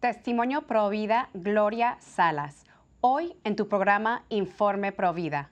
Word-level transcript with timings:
Testimonio 0.00 0.62
Provida 0.62 1.28
Gloria 1.34 1.98
Salas. 2.00 2.64
Hoy 3.02 3.36
en 3.44 3.54
tu 3.54 3.68
programa 3.68 4.24
Informe 4.30 4.92
Provida. 4.92 5.50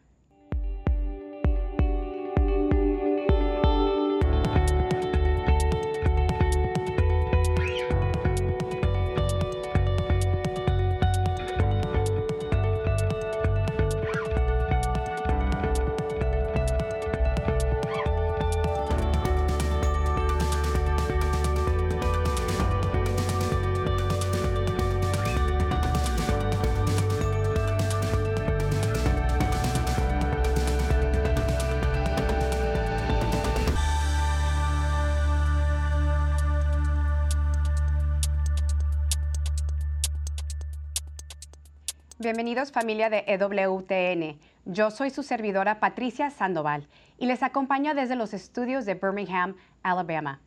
Bienvenidos 42.59 42.75
familia 42.75 43.09
de 43.09 43.23
EWTN. 43.29 44.37
Yo 44.65 44.91
soy 44.91 45.11
su 45.11 45.23
servidora 45.23 45.79
Patricia 45.79 46.29
Sandoval 46.29 46.89
y 47.17 47.27
les 47.27 47.45
acompaño 47.45 47.95
desde 47.95 48.17
los 48.17 48.35
estudios 48.35 48.85
de 48.85 48.95
Birmingham, 48.95 49.55
Alabama. 49.85 50.41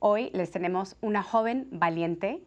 Hoy 0.00 0.28
les 0.34 0.50
tenemos 0.50 0.98
una 1.00 1.22
joven 1.22 1.66
valiente 1.70 2.42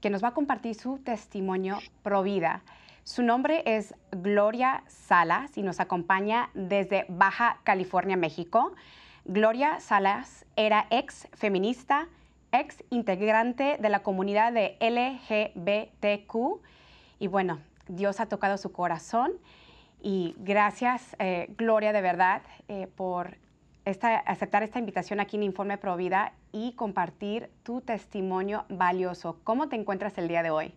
que 0.00 0.10
nos 0.10 0.22
va 0.22 0.28
a 0.28 0.34
compartir 0.34 0.76
su 0.76 0.98
testimonio 0.98 1.78
pro 2.04 2.22
vida. 2.22 2.62
Su 3.02 3.24
nombre 3.24 3.64
es 3.66 3.96
Gloria 4.12 4.84
Salas 4.86 5.58
y 5.58 5.62
nos 5.62 5.80
acompaña 5.80 6.50
desde 6.54 7.04
Baja 7.08 7.58
California, 7.64 8.16
México. 8.16 8.74
Gloria 9.24 9.80
Salas 9.80 10.46
era 10.54 10.86
ex 10.90 11.26
feminista, 11.32 12.06
ex 12.52 12.84
integrante 12.90 13.76
de 13.80 13.88
la 13.88 14.04
comunidad 14.04 14.52
de 14.52 14.76
LGBTQ 14.80 16.62
y 17.18 17.26
bueno, 17.26 17.58
Dios 17.88 18.20
ha 18.20 18.26
tocado 18.26 18.58
su 18.58 18.72
corazón 18.72 19.32
y 20.02 20.34
gracias, 20.38 21.16
eh, 21.18 21.48
Gloria, 21.56 21.92
de 21.92 22.00
verdad, 22.00 22.42
eh, 22.68 22.86
por 22.94 23.38
aceptar 23.84 24.62
esta 24.62 24.78
invitación 24.78 25.20
aquí 25.20 25.36
en 25.36 25.44
Informe 25.44 25.78
Provida 25.78 26.32
y 26.52 26.72
compartir 26.72 27.50
tu 27.62 27.80
testimonio 27.80 28.64
valioso. 28.68 29.38
¿Cómo 29.44 29.68
te 29.68 29.76
encuentras 29.76 30.18
el 30.18 30.26
día 30.26 30.42
de 30.42 30.50
hoy? 30.50 30.74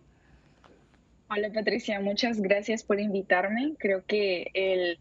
Hola 1.28 1.50
Patricia, 1.52 2.00
muchas 2.00 2.40
gracias 2.40 2.84
por 2.84 3.00
invitarme. 3.00 3.74
Creo 3.78 4.04
que 4.04 4.50
el, 4.54 4.98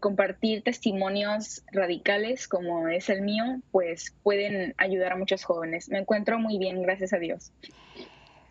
compartir 0.00 0.62
testimonios 0.62 1.62
radicales 1.70 2.48
como 2.48 2.88
es 2.88 3.10
el 3.10 3.20
mío, 3.20 3.44
pues 3.70 4.14
pueden 4.22 4.74
ayudar 4.78 5.12
a 5.12 5.16
muchos 5.16 5.44
jóvenes. 5.44 5.90
Me 5.90 5.98
encuentro 5.98 6.38
muy 6.38 6.58
bien, 6.58 6.80
gracias 6.82 7.12
a 7.12 7.18
Dios. 7.18 7.52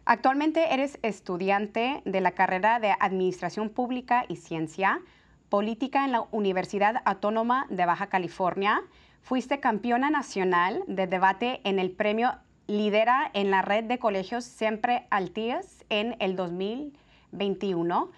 Actualmente 0.06 0.74
eres 0.74 1.00
estudiante 1.02 2.02
de 2.04 2.20
la 2.20 2.32
carrera 2.32 2.82
de 2.82 2.94
Administración 3.00 3.70
Pública 3.70 4.26
y 4.28 4.36
Ciencia, 4.36 5.00
Política 5.48 6.04
en 6.04 6.12
la 6.12 6.26
Universidad 6.32 7.02
Autónoma 7.06 7.68
de 7.70 7.86
Baja 7.86 8.08
California. 8.08 8.82
Fuiste 9.22 9.62
campeona 9.62 10.10
nacional 10.10 10.84
de 10.88 11.08
debate 11.08 11.62
en 11.64 11.80
el 11.80 11.92
premio 11.92 12.34
Lidera 12.68 13.32
en 13.34 13.50
la 13.50 13.62
red 13.62 13.86
de 13.86 13.98
colegios 13.98 14.44
Siempre 14.44 15.08
Altías 15.10 15.86
en 15.88 16.18
el 16.20 16.36
2021. 16.36 18.12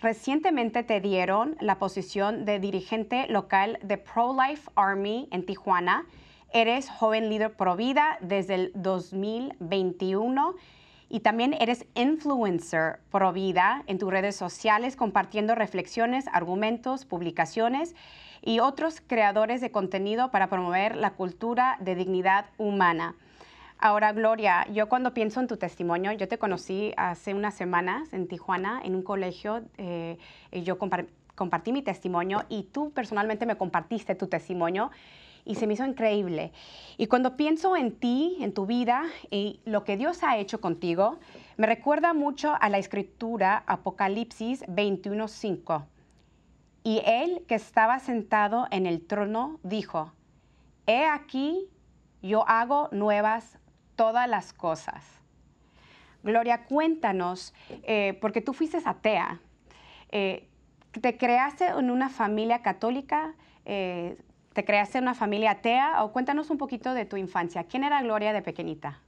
Recientemente 0.00 0.84
te 0.84 1.00
dieron 1.00 1.56
la 1.60 1.80
posición 1.80 2.44
de 2.44 2.60
dirigente 2.60 3.26
local 3.26 3.80
de 3.82 3.98
Pro-Life 3.98 4.70
Army 4.76 5.28
en 5.32 5.44
Tijuana. 5.44 6.06
Eres 6.52 6.88
joven 6.88 7.28
líder 7.28 7.56
pro 7.56 7.74
vida 7.74 8.18
desde 8.20 8.54
el 8.54 8.72
2021 8.76 10.54
y 11.12 11.20
también 11.20 11.54
eres 11.60 11.84
influencer 11.94 13.00
pro 13.10 13.34
vida 13.34 13.82
en 13.86 13.98
tus 13.98 14.10
redes 14.10 14.34
sociales 14.34 14.96
compartiendo 14.96 15.54
reflexiones, 15.54 16.24
argumentos, 16.32 17.04
publicaciones 17.04 17.94
y 18.40 18.60
otros 18.60 19.02
creadores 19.06 19.60
de 19.60 19.70
contenido 19.70 20.30
para 20.30 20.48
promover 20.48 20.96
la 20.96 21.10
cultura 21.10 21.76
de 21.80 21.96
dignidad 21.96 22.46
humana. 22.56 23.14
Ahora, 23.78 24.12
Gloria, 24.14 24.66
yo 24.72 24.88
cuando 24.88 25.12
pienso 25.12 25.40
en 25.40 25.48
tu 25.48 25.58
testimonio, 25.58 26.12
yo 26.12 26.28
te 26.28 26.38
conocí 26.38 26.94
hace 26.96 27.34
unas 27.34 27.54
semanas 27.54 28.14
en 28.14 28.26
Tijuana, 28.26 28.80
en 28.82 28.94
un 28.94 29.02
colegio, 29.02 29.64
eh, 29.76 30.16
yo 30.50 30.78
compartí 30.78 31.72
mi 31.72 31.82
testimonio 31.82 32.44
y 32.48 32.62
tú 32.62 32.90
personalmente 32.90 33.44
me 33.44 33.56
compartiste 33.56 34.14
tu 34.14 34.28
testimonio 34.28 34.90
y 35.44 35.56
se 35.56 35.66
me 35.66 35.74
hizo 35.74 35.84
increíble. 35.84 36.52
Y 36.98 37.06
cuando 37.06 37.36
pienso 37.36 37.76
en 37.76 37.92
ti, 37.92 38.36
en 38.40 38.52
tu 38.52 38.66
vida 38.66 39.04
y 39.30 39.60
lo 39.64 39.84
que 39.84 39.96
Dios 39.96 40.22
ha 40.22 40.36
hecho 40.36 40.60
contigo, 40.60 41.18
me 41.56 41.66
recuerda 41.66 42.14
mucho 42.14 42.54
a 42.60 42.68
la 42.68 42.78
escritura 42.78 43.62
Apocalipsis 43.66 44.64
21:5. 44.66 45.86
Y 46.84 47.02
él 47.04 47.44
que 47.46 47.54
estaba 47.54 47.98
sentado 48.00 48.66
en 48.70 48.86
el 48.86 49.06
trono 49.06 49.60
dijo, 49.62 50.12
He 50.86 51.04
aquí, 51.06 51.68
yo 52.22 52.46
hago 52.48 52.88
nuevas 52.92 53.58
todas 53.94 54.28
las 54.28 54.52
cosas. 54.52 55.04
Gloria, 56.24 56.64
cuéntanos, 56.64 57.52
eh, 57.82 58.18
porque 58.20 58.40
tú 58.40 58.52
fuiste 58.52 58.78
atea, 58.84 59.40
eh, 60.10 60.48
te 61.00 61.16
creaste 61.16 61.66
en 61.66 61.90
una 61.90 62.08
familia 62.08 62.62
católica, 62.62 63.34
eh, 63.64 64.16
¿Te 64.52 64.64
creaste 64.64 64.98
en 64.98 65.04
una 65.04 65.14
familia 65.14 65.52
atea 65.52 66.04
o 66.04 66.12
cuéntanos 66.12 66.50
un 66.50 66.58
poquito 66.58 66.92
de 66.92 67.06
tu 67.06 67.16
infancia? 67.16 67.64
¿Quién 67.64 67.84
era 67.84 68.02
Gloria 68.02 68.32
de 68.32 68.42
pequeñita? 68.42 69.00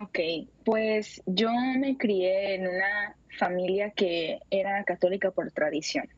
Ok, 0.00 0.18
pues 0.64 1.22
yo 1.26 1.50
me 1.78 1.96
crié 1.96 2.54
en 2.54 2.66
una 2.66 3.16
familia 3.38 3.90
que 3.90 4.40
era 4.50 4.82
católica 4.84 5.30
por 5.30 5.52
tradición. 5.52 6.08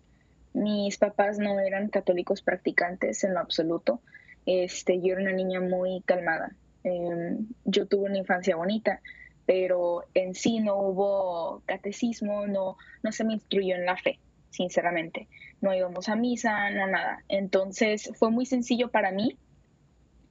Mis 0.53 0.97
papás 0.99 1.39
no 1.39 1.59
eran 1.59 1.89
católicos 1.89 2.43
practicantes 2.43 3.25
en 3.25 3.35
lo 3.35 3.41
absoluto. 3.41 4.01
Este, 4.47 5.01
yo 5.01 5.15
era 5.15 5.23
una 5.23 5.33
niña 5.33 5.61
muy 5.61 6.01
calmada. 6.07 6.55
Em, 6.85 7.49
yo 7.65 7.87
tuve 7.87 8.09
una 8.09 8.19
infancia 8.19 8.57
bonita, 8.57 9.01
pero 9.47 10.05
en 10.15 10.35
sí 10.35 10.61
no 10.61 10.77
hubo 10.79 11.63
catecismo, 11.67 12.47
no, 12.47 12.77
no 13.03 13.13
se 13.13 13.25
me 13.25 13.35
instruyó 13.35 13.75
en 13.75 13.85
la 13.85 13.97
fe 13.97 14.21
sinceramente. 14.55 15.29
No 15.65 15.75
íbamos 15.75 16.11
a 16.11 16.15
misa, 16.15 16.69
no 16.69 16.87
nada. 16.87 17.25
Entonces 17.27 18.11
fue 18.17 18.31
muy 18.31 18.45
sencillo 18.45 18.91
para 18.91 19.13
mí 19.13 19.39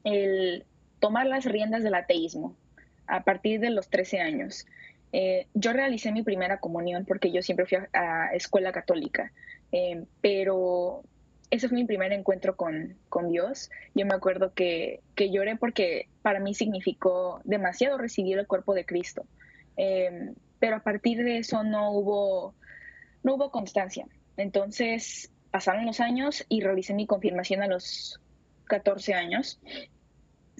el 0.03 0.63
tomar 0.99 1.25
las 1.25 1.45
riendas 1.45 1.81
del 1.81 1.95
ateísmo 1.95 2.55
a 3.07 3.23
partir 3.23 3.59
de 3.59 3.71
los 3.71 3.89
13 3.89 4.19
años. 4.19 4.67
Eh, 5.11 5.47
yo 5.55 5.73
realicé 5.73 6.11
mi 6.11 6.21
primera 6.21 6.59
comunión 6.59 7.05
porque 7.05 7.31
yo 7.31 7.41
siempre 7.41 7.65
fui 7.65 7.79
a, 7.93 8.27
escuela 8.33 8.71
católica, 8.71 9.31
eh, 9.71 10.03
pero 10.21 11.01
ese 11.49 11.67
fue 11.67 11.79
mi 11.79 11.85
primer 11.85 12.11
encuentro 12.11 12.55
con, 12.55 12.95
con 13.09 13.31
Dios. 13.31 13.71
Yo 13.95 14.05
me 14.05 14.13
acuerdo 14.13 14.53
que, 14.53 15.01
que, 15.15 15.31
lloré 15.31 15.55
porque 15.55 16.09
para 16.21 16.41
mí 16.41 16.53
significó 16.53 17.41
demasiado 17.43 17.97
recibir 17.97 18.37
el 18.37 18.45
cuerpo 18.45 18.75
de 18.75 18.85
Cristo. 18.85 19.25
Eh, 19.77 20.31
pero 20.59 20.75
a 20.75 20.83
partir 20.83 21.23
de 21.23 21.39
eso 21.39 21.63
no 21.63 21.91
hubo 21.91 22.53
no 23.23 23.33
hubo 23.33 23.49
constancia. 23.49 24.05
Entonces 24.37 25.31
pasaron 25.51 25.85
los 25.85 25.99
años 25.99 26.45
y 26.49 26.61
realicé 26.61 26.93
mi 26.93 27.05
confirmación 27.05 27.61
a 27.61 27.67
los 27.67 28.19
14 28.65 29.13
años. 29.13 29.59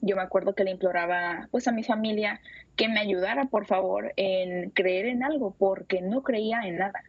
Yo 0.02 0.16
me 0.16 0.22
acuerdo 0.22 0.54
que 0.54 0.64
le 0.64 0.72
imploraba 0.72 1.48
pues 1.52 1.68
a 1.68 1.72
mi 1.72 1.84
familia 1.84 2.42
que 2.76 2.88
me 2.88 3.00
ayudara 3.00 3.46
por 3.46 3.66
favor 3.66 4.14
en 4.18 4.70
creer 4.72 5.08
en 5.08 5.24
algo 5.24 5.56
porque 5.58 6.02
no 6.02 6.24
creía 6.24 6.62
en 6.66 6.78
nada. 6.78 7.04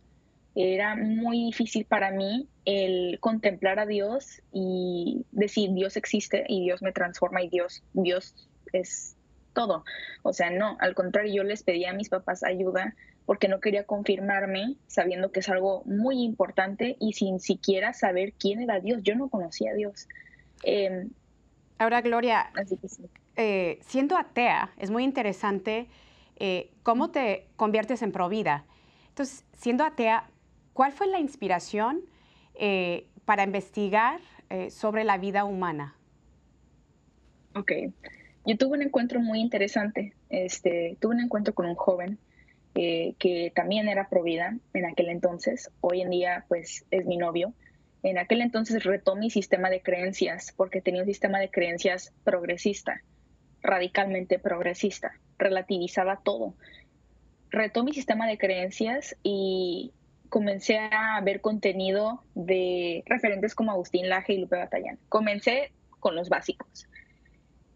Era 0.55 0.95
muy 0.95 1.47
difícil 1.47 1.85
para 1.85 2.13
mí 2.13 2.49
el 2.65 3.19
contemplar 3.21 3.81
a 3.81 3.87
Dios 3.87 4.41
y 4.53 5.27
decir 5.33 5.73
Dios 5.73 5.97
existe 5.97 6.45
y 6.49 6.63
Dios 6.63 6.81
me 6.81 6.93
transforma 6.93 7.43
y 7.43 7.49
Dios 7.49 7.83
Dios 7.93 8.35
es 8.73 9.14
todo. 9.55 9.85
O 10.23 10.33
sea, 10.33 10.51
no, 10.51 10.77
al 10.81 10.95
contrario, 10.95 11.33
yo 11.33 11.45
les 11.45 11.63
pedía 11.63 11.91
a 11.91 11.95
mis 11.95 12.11
papás 12.11 12.43
ayuda 12.43 12.95
porque 13.25 13.49
no 13.49 13.61
quería 13.61 13.85
confirmarme 13.85 14.77
sabiendo 14.87 15.33
que 15.33 15.41
es 15.41 15.49
algo 15.49 15.83
muy 15.87 16.23
importante 16.23 16.97
y 17.01 17.15
sin 17.15 17.41
siquiera 17.41 17.95
saber 17.95 18.35
quién 18.35 18.61
era 18.61 18.81
Dios. 18.81 19.01
Yo 19.03 19.15
no 19.15 19.29
conocía 19.29 19.71
a 19.71 19.75
Dios. 19.75 20.09
Em, 20.63 21.11
Ahora, 21.79 22.03
Gloria, 22.03 22.53
eh, 23.37 23.79
siendo 23.83 24.17
atea, 24.17 24.73
es 24.77 24.91
muy 24.91 25.05
interesante 25.05 25.89
eh, 26.37 26.71
cómo 26.83 27.11
te 27.11 27.49
conviertes 27.57 28.03
en 28.03 28.13
provida. 28.13 28.65
Entonces, 29.09 29.45
siendo 29.55 29.85
atea, 29.85 30.29
¿cuál 30.73 30.93
fue 30.93 31.07
la 31.07 31.19
inspiración 31.19 32.03
eh, 32.55 33.09
para 33.25 33.45
investigar 33.45 34.21
sobre 34.69 35.03
la 35.03 35.19
vida 35.19 35.45
humana? 35.45 35.97
Ok. 37.57 37.73
Yo 38.47 38.57
tuve 38.57 38.77
un 38.77 38.83
encuentro 38.83 39.21
muy 39.21 39.41
interesante. 39.41 40.15
Este, 40.29 40.97
tuve 41.01 41.15
un 41.15 41.23
encuentro 41.23 41.55
con 41.55 41.67
un 41.67 41.75
joven 41.75 42.19
eh, 42.75 43.15
que 43.19 43.53
también 43.55 43.89
era 43.89 44.09
provida 44.09 44.57
en 44.75 44.85
aquel 44.85 45.09
entonces. 45.09 45.71
Hoy 45.81 46.03
en 46.03 46.11
día, 46.11 46.45
pues, 46.49 46.85
es 46.91 47.07
mi 47.07 47.17
novio. 47.17 47.55
En 48.03 48.19
aquel 48.19 48.43
entonces 48.43 48.85
retó 48.85 49.17
mi 49.17 49.31
sistema 49.31 49.71
de 49.71 49.81
creencias 49.81 50.53
porque 50.57 50.83
tenía 50.83 51.01
un 51.01 51.09
sistema 51.09 51.39
de 51.41 51.51
creencias 51.51 52.13
progresista, 52.23 53.01
radicalmente 53.63 54.39
progresista, 54.39 55.13
relativizaba 55.39 56.21
todo. 56.23 56.55
Retó 57.49 57.83
mi 57.83 57.95
sistema 57.95 58.27
de 58.27 58.37
creencias 58.37 59.17
y 59.23 59.93
comencé 60.29 60.77
a 60.77 61.19
ver 61.23 61.41
contenido 61.41 62.23
de 62.35 63.05
referentes 63.07 63.55
como 63.55 63.71
Agustín 63.73 64.11
Laje 64.11 64.35
y 64.35 64.39
Lupe 64.39 64.57
Batallán. 64.57 64.99
Comencé 65.09 65.73
con 66.01 66.15
los 66.15 66.29
básicos 66.29 66.87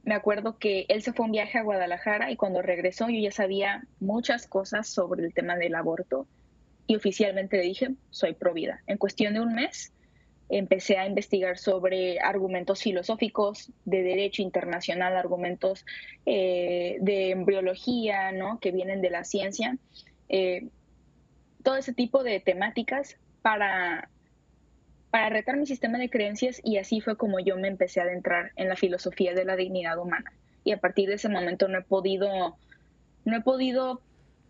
me 0.09 0.15
acuerdo 0.15 0.57
que 0.57 0.87
él 0.89 1.03
se 1.03 1.13
fue 1.13 1.27
un 1.27 1.33
viaje 1.33 1.59
a 1.59 1.63
Guadalajara 1.63 2.31
y 2.31 2.37
cuando 2.37 2.63
regresó 2.63 3.11
yo 3.11 3.21
ya 3.21 3.31
sabía 3.31 3.85
muchas 4.01 4.47
cosas 4.47 4.89
sobre 4.89 5.23
el 5.23 5.35
tema 5.35 5.57
del 5.57 5.75
aborto 5.75 6.27
y 6.87 6.97
oficialmente 6.97 7.59
le 7.59 7.65
dije, 7.65 7.91
soy 8.09 8.33
pro 8.33 8.55
vida. 8.55 8.81
En 8.87 8.97
cuestión 8.97 9.35
de 9.35 9.41
un 9.41 9.53
mes 9.55 9.93
empecé 10.49 10.97
a 10.97 11.07
investigar 11.07 11.59
sobre 11.59 12.21
argumentos 12.21 12.81
filosóficos 12.81 13.71
de 13.85 14.03
derecho 14.03 14.41
internacional, 14.41 15.15
argumentos 15.15 15.85
eh, 16.25 16.97
de 17.03 17.33
embriología, 17.33 18.33
¿no? 18.33 18.61
que 18.61 18.73
vienen 18.73 19.03
de 19.03 19.11
la 19.11 19.25
ciencia, 19.25 19.77
eh, 20.31 20.69
todo 21.63 21.77
ese 21.77 21.93
tipo 21.93 22.23
de 22.23 22.41
temáticas 22.41 23.19
para 23.43 24.09
para 25.11 25.31
retar 25.31 25.57
mi 25.57 25.67
sistema 25.67 25.99
de 25.99 26.11
creencias 26.11 26.61
y 26.63 26.77
así 26.77 27.01
fue 27.01 27.17
como 27.17 27.41
yo 27.41 27.57
me 27.57 27.69
empecé 27.69 28.01
a 28.01 28.05
adentrar 28.05 28.53
en 28.57 28.69
la 28.69 28.77
filosofía 28.77 29.35
de 29.35 29.45
la 29.45 29.57
dignidad 29.57 29.99
humana. 29.99 30.33
Y 30.65 30.73
a 30.73 30.81
partir 30.81 31.09
de 31.09 31.15
ese 31.15 31.29
momento 31.29 31.69
no 31.69 31.79
he 31.79 31.83
podido, 31.83 32.57
no 33.25 33.37
he 33.37 33.41
podido 33.41 34.03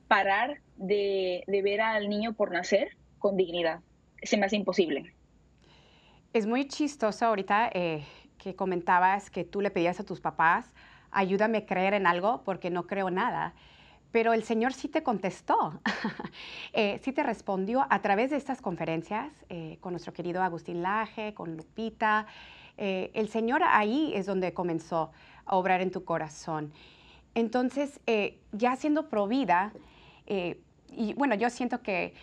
parar 0.08 0.60
de, 0.76 1.44
ver 1.46 1.80
al 1.80 2.08
niño 2.08 2.32
por 2.32 2.50
nacer 2.50 2.96
con 3.18 3.36
dignidad. 3.36 3.80
Se 4.22 4.36
me 4.36 4.46
hace 4.46 4.56
imposible. 4.56 5.14
Es 6.32 6.46
muy 6.46 6.66
chistoso 6.66 7.26
ahorita 7.26 7.70
eh, 7.72 8.04
que 8.36 8.56
comentabas 8.56 9.30
que 9.30 9.44
tú 9.44 9.60
le 9.60 9.70
pedías 9.70 10.00
a 10.00 10.04
tus 10.04 10.20
papás, 10.20 10.72
ayúdame 11.10 11.58
a 11.58 11.66
creer 11.66 11.94
en 11.94 12.06
algo 12.06 12.42
porque 12.44 12.70
no 12.70 12.86
creo 12.86 13.10
nada. 13.10 13.54
Pero 14.10 14.32
el 14.32 14.42
Señor 14.42 14.72
sí 14.72 14.88
te 14.88 15.02
contestó, 15.02 15.80
eh, 16.72 16.98
sí 17.02 17.12
te 17.12 17.22
respondió 17.22 17.86
a 17.90 18.00
través 18.00 18.30
de 18.30 18.36
estas 18.36 18.62
conferencias 18.62 19.30
eh, 19.50 19.76
con 19.80 19.92
nuestro 19.92 20.14
querido 20.14 20.42
Agustín 20.42 20.82
Laje, 20.82 21.34
con 21.34 21.56
Lupita. 21.56 22.26
Eh, 22.78 23.10
el 23.12 23.28
Señor 23.28 23.62
ahí 23.64 24.12
es 24.14 24.24
donde 24.24 24.54
comenzó 24.54 25.12
a 25.44 25.56
obrar 25.56 25.82
en 25.82 25.90
tu 25.90 26.04
corazón. 26.04 26.72
Entonces, 27.34 28.00
ya 28.52 28.74
siendo 28.74 29.08
provida, 29.08 29.72
y 30.26 31.14
bueno, 31.14 31.36
yo 31.36 31.50
siento 31.50 31.82
que, 31.82 32.14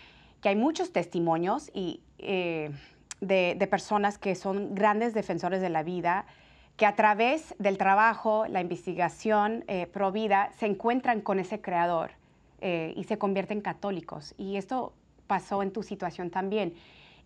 que 0.42 0.50
hay 0.50 0.56
muchos 0.56 0.92
testimonios 0.92 1.70
y, 1.72 2.02
de, 2.18 3.54
de 3.56 3.66
personas 3.66 4.18
que 4.18 4.34
son 4.34 4.74
grandes 4.74 5.14
defensores 5.14 5.62
de 5.62 5.70
la 5.70 5.82
vida, 5.82 6.26
que 6.76 6.84
a 6.84 6.94
través 6.94 7.54
del 7.58 7.78
trabajo, 7.78 8.46
la 8.48 8.60
investigación 8.60 9.64
eh, 9.66 9.86
provida, 9.86 10.50
se 10.58 10.66
encuentran 10.66 11.22
con 11.22 11.38
ese 11.38 11.60
creador 11.60 12.10
eh, 12.60 12.92
y 12.96 13.04
se 13.04 13.18
convierten 13.18 13.62
católicos. 13.62 14.34
Y 14.36 14.56
esto 14.56 14.92
pasó 15.26 15.62
en 15.62 15.72
tu 15.72 15.82
situación 15.82 16.30
también. 16.30 16.74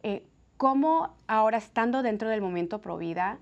Eh, 0.03 0.25
¿Cómo 0.57 1.15
ahora 1.27 1.59
estando 1.59 2.03
dentro 2.03 2.29
del 2.29 2.43
momento 2.43 2.81
provida, 2.81 3.39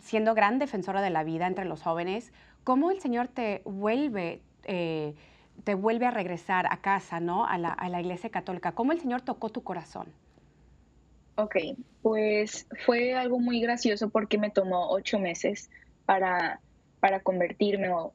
siendo 0.00 0.32
gran 0.32 0.58
defensora 0.58 1.02
de 1.02 1.10
la 1.10 1.24
vida 1.24 1.46
entre 1.46 1.66
los 1.66 1.82
jóvenes, 1.82 2.32
cómo 2.64 2.90
el 2.90 3.02
Señor 3.02 3.28
te 3.28 3.60
vuelve, 3.66 4.40
te 4.62 5.74
vuelve 5.74 6.06
a 6.06 6.10
regresar 6.10 6.66
a 6.70 6.78
casa, 6.78 7.20
¿no? 7.20 7.44
A 7.44 7.58
la 7.58 8.00
iglesia 8.00 8.30
católica? 8.30 8.72
¿Cómo 8.72 8.92
el 8.92 9.00
Señor 9.02 9.20
tocó 9.20 9.50
tu 9.50 9.62
corazón? 9.62 10.06
Ok, 11.36 11.56
pues 12.00 12.66
fue 12.86 13.14
algo 13.14 13.38
muy 13.38 13.60
gracioso 13.60 14.08
porque 14.08 14.38
me 14.38 14.50
tomó 14.50 14.88
ocho 14.90 15.18
meses 15.18 15.70
para, 16.06 16.60
para 16.98 17.20
convertirme 17.20 17.90
o 17.90 18.14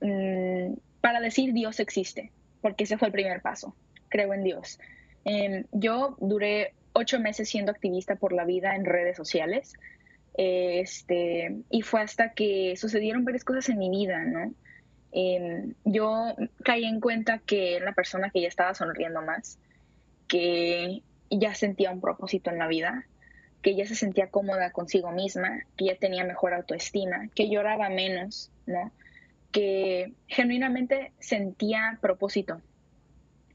mm, 0.00 0.74
para 1.00 1.20
decir 1.20 1.52
Dios 1.52 1.78
existe, 1.78 2.32
porque 2.60 2.84
ese 2.84 2.98
fue 2.98 3.08
el 3.08 3.12
primer 3.12 3.42
paso, 3.42 3.76
creo 4.08 4.34
en 4.34 4.42
Dios. 4.42 4.80
Em, 5.24 5.66
yo 5.70 6.16
duré 6.20 6.74
ocho 6.94 7.20
meses 7.20 7.48
siendo 7.48 7.70
activista 7.70 8.16
por 8.16 8.32
la 8.32 8.44
vida 8.44 8.74
en 8.74 8.84
redes 8.84 9.16
sociales, 9.16 9.74
este, 10.34 11.58
y 11.70 11.82
fue 11.82 12.00
hasta 12.00 12.32
que 12.32 12.74
sucedieron 12.76 13.24
varias 13.24 13.44
cosas 13.44 13.68
en 13.68 13.78
mi 13.78 13.88
vida, 13.88 14.24
¿no? 14.24 14.52
Em, 15.12 15.74
yo 15.84 16.34
caí 16.64 16.84
en 16.84 17.00
cuenta 17.00 17.38
que 17.38 17.76
era 17.76 17.84
la 17.84 17.92
persona 17.92 18.30
que 18.30 18.40
ya 18.40 18.48
estaba 18.48 18.74
sonriendo 18.74 19.22
más, 19.22 19.58
que 20.26 21.02
ya 21.30 21.54
sentía 21.54 21.90
un 21.90 22.00
propósito 22.00 22.50
en 22.50 22.58
la 22.58 22.66
vida, 22.66 23.06
que 23.62 23.74
ya 23.74 23.86
se 23.86 23.94
sentía 23.94 24.30
cómoda 24.30 24.70
consigo 24.70 25.10
misma, 25.10 25.62
que 25.76 25.86
ya 25.86 25.96
tenía 25.96 26.24
mejor 26.24 26.54
autoestima, 26.54 27.28
que 27.34 27.50
lloraba 27.50 27.88
menos, 27.88 28.50
¿no? 28.66 28.92
Que 29.50 30.12
genuinamente 30.28 31.12
sentía 31.18 31.98
propósito, 32.00 32.60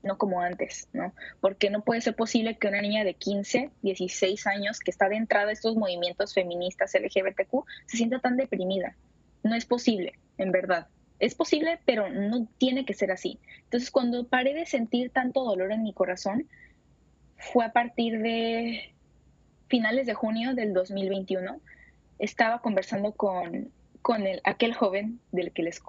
no 0.01 0.17
como 0.17 0.41
antes, 0.41 0.87
¿no? 0.91 1.13
Porque 1.39 1.69
no 1.69 1.81
puede 1.83 2.01
ser 2.01 2.15
posible 2.15 2.57
que 2.57 2.67
una 2.67 2.81
niña 2.81 3.03
de 3.03 3.13
15, 3.13 3.71
16 3.81 4.47
años 4.47 4.79
que 4.79 4.91
está 4.91 5.07
de 5.07 5.15
entrada 5.15 5.49
a 5.49 5.53
estos 5.53 5.75
movimientos 5.75 6.33
feministas 6.33 6.93
LGBTQ 6.93 7.65
se 7.85 7.97
sienta 7.97 8.19
tan 8.19 8.35
deprimida. 8.35 8.95
No 9.43 9.55
es 9.55 9.65
posible, 9.65 10.13
en 10.37 10.51
verdad. 10.51 10.87
Es 11.19 11.35
posible, 11.35 11.79
pero 11.85 12.09
no 12.09 12.47
tiene 12.57 12.85
que 12.85 12.93
ser 12.93 13.11
así. 13.11 13.39
Entonces, 13.63 13.91
cuando 13.91 14.27
paré 14.27 14.53
de 14.53 14.65
sentir 14.65 15.09
tanto 15.09 15.43
dolor 15.43 15.71
en 15.71 15.83
mi 15.83 15.93
corazón, 15.93 16.49
fue 17.51 17.65
a 17.65 17.71
partir 17.71 18.19
de 18.21 18.93
finales 19.67 20.05
de 20.05 20.13
junio 20.13 20.53
del 20.53 20.73
2021. 20.73 21.59
Estaba 22.19 22.61
conversando 22.61 23.11
con, 23.13 23.71
con 24.01 24.25
el, 24.25 24.41
aquel 24.43 24.73
joven 24.73 25.19
del 25.31 25.51
que, 25.51 25.63
les, 25.63 25.81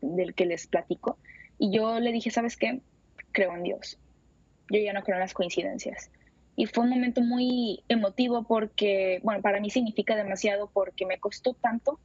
del 0.00 0.34
que 0.34 0.46
les 0.46 0.66
platico 0.66 1.18
y 1.58 1.72
yo 1.72 2.00
le 2.00 2.12
dije, 2.12 2.30
¿sabes 2.30 2.56
qué? 2.56 2.80
Creo 3.32 3.54
en 3.54 3.62
Dios. 3.62 3.98
Yo 4.70 4.78
ya 4.78 4.92
no 4.92 5.02
creo 5.02 5.16
en 5.16 5.20
las 5.20 5.34
coincidencias. 5.34 6.10
Y 6.56 6.66
fue 6.66 6.84
un 6.84 6.90
momento 6.90 7.20
muy 7.22 7.82
emotivo 7.88 8.44
porque, 8.44 9.20
bueno, 9.22 9.42
para 9.42 9.60
mí 9.60 9.70
significa 9.70 10.16
demasiado 10.16 10.70
porque 10.72 11.06
me 11.06 11.18
costó 11.18 11.54
tanto, 11.54 11.98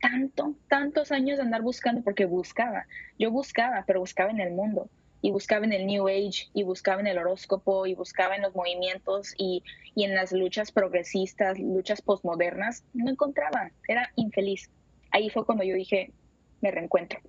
tanto, 0.00 0.54
tantos 0.68 1.12
años 1.12 1.38
de 1.38 1.42
andar 1.42 1.62
buscando 1.62 2.02
porque 2.02 2.24
buscaba. 2.24 2.86
Yo 3.18 3.30
buscaba, 3.30 3.84
pero 3.86 4.00
buscaba 4.00 4.30
en 4.30 4.40
el 4.40 4.52
mundo 4.52 4.88
y 5.20 5.30
buscaba 5.30 5.64
en 5.64 5.72
el 5.72 5.86
New 5.86 6.08
Age 6.08 6.48
y 6.54 6.62
buscaba 6.62 7.00
en 7.00 7.06
el 7.06 7.18
horóscopo 7.18 7.86
y 7.86 7.94
buscaba 7.94 8.36
en 8.36 8.42
los 8.42 8.54
movimientos 8.54 9.34
y, 9.36 9.62
en 9.96 10.14
las 10.14 10.30
luchas 10.32 10.70
progresistas, 10.70 11.58
luchas 11.58 12.02
postmodernas, 12.02 12.84
no 12.94 13.10
encontraba, 13.10 13.72
era 13.88 14.12
infeliz. 14.14 14.70
Ahí 15.10 15.28
fue 15.28 15.44
cuando 15.44 15.64
yo 15.64 15.74
dije, 15.74 16.12
me 16.60 16.70
reencuentro. 16.70 17.20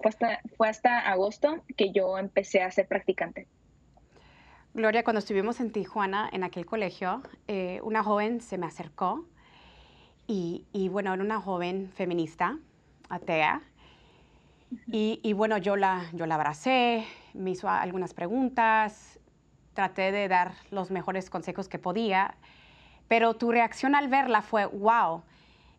Fue 0.00 0.08
hasta, 0.08 0.40
fue 0.56 0.68
hasta 0.68 1.00
agosto 1.10 1.64
que 1.76 1.90
yo 1.90 2.16
empecé 2.16 2.62
a 2.62 2.70
ser 2.70 2.86
practicante. 2.86 3.48
Gloria, 4.72 5.02
cuando 5.02 5.18
estuvimos 5.18 5.58
en 5.58 5.72
Tijuana, 5.72 6.30
en 6.32 6.44
aquel 6.44 6.64
colegio, 6.64 7.22
eh, 7.48 7.80
una 7.82 8.04
joven 8.04 8.40
se 8.40 8.56
me 8.56 8.66
acercó 8.66 9.26
y, 10.28 10.64
y, 10.72 10.88
bueno, 10.88 11.12
era 11.12 11.24
una 11.24 11.40
joven 11.40 11.90
feminista, 11.92 12.56
atea, 13.08 13.62
y, 14.86 15.32
bueno, 15.32 15.58
yo 15.58 15.76
la, 15.76 16.04
yo 16.12 16.26
la 16.26 16.36
abracé, 16.36 17.04
me 17.34 17.50
hizo 17.50 17.68
algunas 17.68 18.14
preguntas, 18.14 19.18
traté 19.74 20.12
de 20.12 20.28
dar 20.28 20.52
los 20.70 20.90
mejores 20.90 21.30
consejos 21.30 21.68
que 21.68 21.78
podía, 21.78 22.34
pero 23.08 23.34
tu 23.34 23.50
reacción 23.50 23.94
al 23.94 24.08
verla 24.08 24.42
fue, 24.42 24.66
wow, 24.66 25.22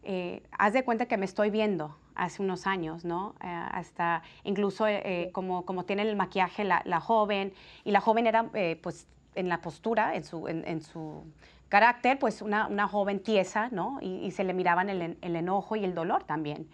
eh, 0.03 0.43
haz 0.51 0.73
de 0.73 0.83
cuenta 0.83 1.05
que 1.05 1.17
me 1.17 1.25
estoy 1.25 1.49
viendo 1.49 1.95
hace 2.15 2.41
unos 2.41 2.67
años, 2.67 3.05
¿no? 3.05 3.35
Eh, 3.41 3.47
hasta 3.47 4.23
incluso 4.43 4.85
eh, 4.87 5.29
como, 5.31 5.65
como 5.65 5.85
tiene 5.85 6.01
el 6.01 6.15
maquillaje 6.15 6.65
la, 6.65 6.81
la 6.83 6.99
joven, 6.99 7.53
y 7.85 7.91
la 7.91 8.01
joven 8.01 8.27
era 8.27 8.49
pues 8.81 9.07
en 9.35 9.47
la 9.47 9.61
postura, 9.61 10.15
en 10.15 10.25
su, 10.25 10.47
en, 10.49 10.81
su 10.81 11.23
carácter, 11.69 12.19
pues 12.19 12.41
una, 12.41 12.67
una, 12.67 12.87
joven 12.89 13.23
tiesa, 13.23 13.69
¿no? 13.71 13.99
Y, 14.01 14.25
y 14.25 14.31
se 14.31 14.43
le 14.43 14.53
miraban 14.53 14.89
el, 14.89 15.17
el 15.21 15.35
enojo 15.37 15.77
y 15.77 15.85
el 15.85 15.95
dolor 15.95 16.25
también. 16.25 16.67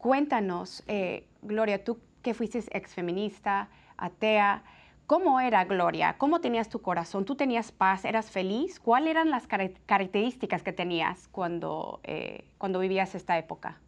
Cuéntanos, 0.00 0.82
eh, 0.88 1.26
Gloria, 1.42 1.84
tú 1.84 1.98
que 2.22 2.32
fuiste 2.32 2.58
exfeminista, 2.70 3.68
atea, 3.98 4.62
¿cómo 5.06 5.40
era 5.40 5.66
Gloria? 5.66 6.16
¿Cómo 6.16 6.40
tenías 6.40 6.70
tu 6.70 6.80
corazón? 6.80 7.26
¿Tú 7.26 7.36
tenías 7.36 7.70
paz? 7.70 8.06
¿Eras 8.06 8.30
feliz? 8.30 8.80
¿Cuáles 8.80 9.10
eran 9.10 9.28
las 9.28 9.46
características 9.46 10.62
que 10.62 10.72
tenías 10.72 11.28
cuando, 11.28 12.00
eh, 12.04 12.44
cuando 12.56 12.78
vivías 12.78 13.14
esta 13.14 13.36
época? 13.36 13.78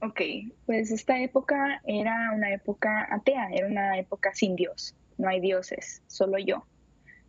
Ok, 0.00 0.20
pues 0.64 0.90
esta 0.90 1.20
época 1.20 1.82
era 1.84 2.32
una 2.34 2.50
época 2.50 3.06
atea, 3.10 3.50
era 3.52 3.66
una 3.66 3.98
época 3.98 4.32
sin 4.32 4.56
Dios. 4.56 4.96
No 5.18 5.28
hay 5.28 5.40
dioses, 5.40 6.02
solo 6.06 6.38
yo. 6.38 6.64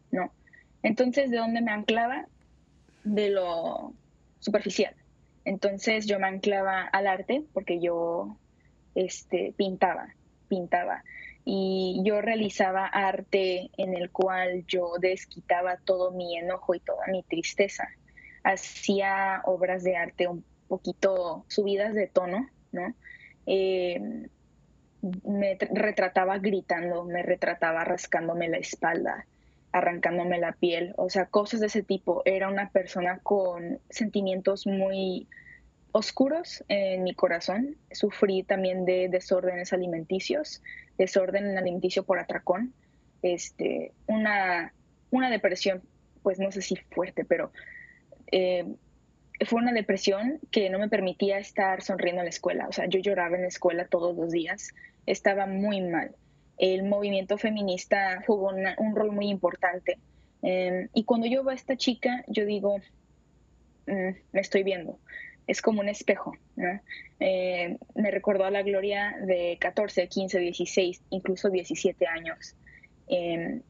No. 0.09 0.31
Entonces, 0.83 1.31
¿de 1.31 1.37
dónde 1.37 1.61
me 1.61 1.71
anclaba? 1.71 2.27
De 3.03 3.29
lo 3.29 3.93
superficial 4.39 4.95
Entonces 5.45 6.05
yo 6.05 6.19
me 6.19 6.27
anclaba 6.27 6.81
al 6.81 7.07
arte 7.07 7.43
porque 7.53 7.79
yo 7.79 8.37
este, 8.95 9.53
pintaba, 9.57 10.13
pintaba. 10.47 11.03
Y 11.45 12.01
yo 12.05 12.21
realizaba 12.21 12.85
arte 12.85 13.69
en 13.77 13.95
el 13.95 14.09
cual 14.11 14.65
yo 14.65 14.93
desquitaba 14.99 15.77
todo 15.77 16.11
mi 16.11 16.37
enojo 16.37 16.73
y 16.75 16.79
toda 16.79 17.05
mi 17.07 17.23
tristeza. 17.23 17.87
Hacía 18.43 19.41
obras 19.45 19.83
de 19.83 19.97
arte 19.97 20.27
un 20.27 20.45
poquito 20.67 21.45
subidas 21.49 21.93
de 21.93 22.07
tono, 22.07 22.49
¿no? 22.71 22.95
Eh, 23.45 24.29
me 25.25 25.57
retrataba 25.59 26.37
gritando, 26.39 27.03
me 27.03 27.23
retrataba 27.23 27.83
rascándome 27.83 28.47
la 28.47 28.57
espalda, 28.57 29.25
arrancándome 29.73 30.39
la 30.39 30.53
piel, 30.53 30.93
o 30.97 31.09
sea, 31.09 31.25
cosas 31.25 31.59
de 31.59 31.67
ese 31.67 31.83
tipo. 31.83 32.21
Era 32.25 32.47
una 32.47 32.69
persona 32.69 33.19
con 33.23 33.79
sentimientos 33.89 34.65
muy 34.65 35.27
oscuros 35.91 36.63
en 36.69 37.03
mi 37.03 37.13
corazón. 37.15 37.75
Sufrí 37.91 38.43
también 38.43 38.85
de 38.85 39.09
desórdenes 39.09 39.73
alimenticios, 39.73 40.61
desorden 40.97 41.57
alimenticio 41.57 42.03
por 42.03 42.19
atracón, 42.19 42.73
este, 43.23 43.91
una, 44.05 44.73
una 45.09 45.29
depresión, 45.31 45.81
pues 46.21 46.39
no 46.39 46.51
sé 46.51 46.61
si 46.61 46.75
fuerte, 46.75 47.25
pero 47.25 47.51
eh, 48.31 48.65
fue 49.45 49.59
una 49.59 49.73
depresión 49.73 50.39
que 50.51 50.69
no 50.69 50.77
me 50.77 50.87
permitía 50.87 51.39
estar 51.39 51.81
sonriendo 51.81 52.21
en 52.21 52.25
la 52.25 52.29
escuela. 52.29 52.67
O 52.67 52.71
sea, 52.71 52.85
yo 52.85 52.99
lloraba 52.99 53.35
en 53.35 53.41
la 53.41 53.47
escuela 53.47 53.87
todos 53.87 54.15
los 54.15 54.31
días, 54.31 54.69
estaba 55.07 55.47
muy 55.47 55.81
mal. 55.81 56.15
El 56.57 56.83
movimiento 56.83 57.37
feminista 57.37 58.23
jugó 58.25 58.51
un 58.77 58.95
rol 58.95 59.11
muy 59.11 59.29
importante. 59.29 59.97
Em, 60.41 60.89
y 60.93 61.05
cuando 61.05 61.25
yo 61.25 61.43
veo 61.43 61.51
a 61.51 61.55
esta 61.55 61.77
chica, 61.77 62.23
yo 62.27 62.45
digo, 62.45 62.77
mm, 63.87 64.09
me 64.31 64.41
estoy 64.41 64.63
viendo. 64.63 64.99
Es 65.47 65.61
como 65.61 65.81
un 65.81 65.89
espejo. 65.89 66.33
Eh, 67.19 67.77
me 67.95 68.11
recordó 68.11 68.45
a 68.45 68.51
la 68.51 68.61
Gloria 68.61 69.15
de 69.25 69.57
14, 69.59 70.07
15, 70.07 70.39
16, 70.39 71.01
incluso 71.09 71.49
17 71.49 72.07
años. 72.07 72.55
Em, 73.07 73.61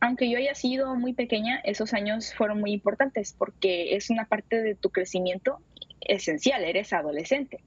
aunque 0.00 0.28
yo 0.30 0.38
haya 0.38 0.54
sido 0.54 0.94
muy 0.94 1.12
pequeña, 1.12 1.60
esos 1.64 1.94
años 1.94 2.34
fueron 2.34 2.60
muy 2.60 2.72
importantes 2.72 3.34
porque 3.36 3.96
es 3.96 4.10
una 4.10 4.26
parte 4.26 4.62
de 4.62 4.74
tu 4.74 4.90
crecimiento 4.90 5.58
esencial, 6.00 6.64
eres 6.64 6.92
adolescente 6.92 7.60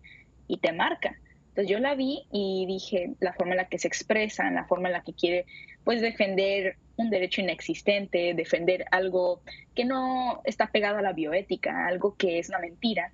y 0.47 0.57
te 0.57 0.71
marca. 0.71 1.19
Entonces 1.49 1.69
yo 1.69 1.79
la 1.79 1.95
vi 1.95 2.25
y 2.31 2.65
dije 2.67 3.15
la 3.19 3.33
forma 3.33 3.53
en 3.53 3.57
la 3.57 3.67
que 3.67 3.79
se 3.79 3.87
expresa, 3.87 4.49
la 4.51 4.65
forma 4.65 4.89
en 4.89 4.93
la 4.93 5.03
que 5.03 5.13
quiere 5.13 5.45
pues 5.83 6.01
defender 6.01 6.77
un 6.97 7.09
derecho 7.09 7.41
inexistente, 7.41 8.33
defender 8.33 8.85
algo 8.91 9.41
que 9.75 9.85
no 9.85 10.41
está 10.43 10.67
pegado 10.67 10.97
a 10.97 11.01
la 11.01 11.13
bioética, 11.13 11.87
algo 11.87 12.15
que 12.15 12.39
es 12.39 12.49
una 12.49 12.59
mentira, 12.59 13.11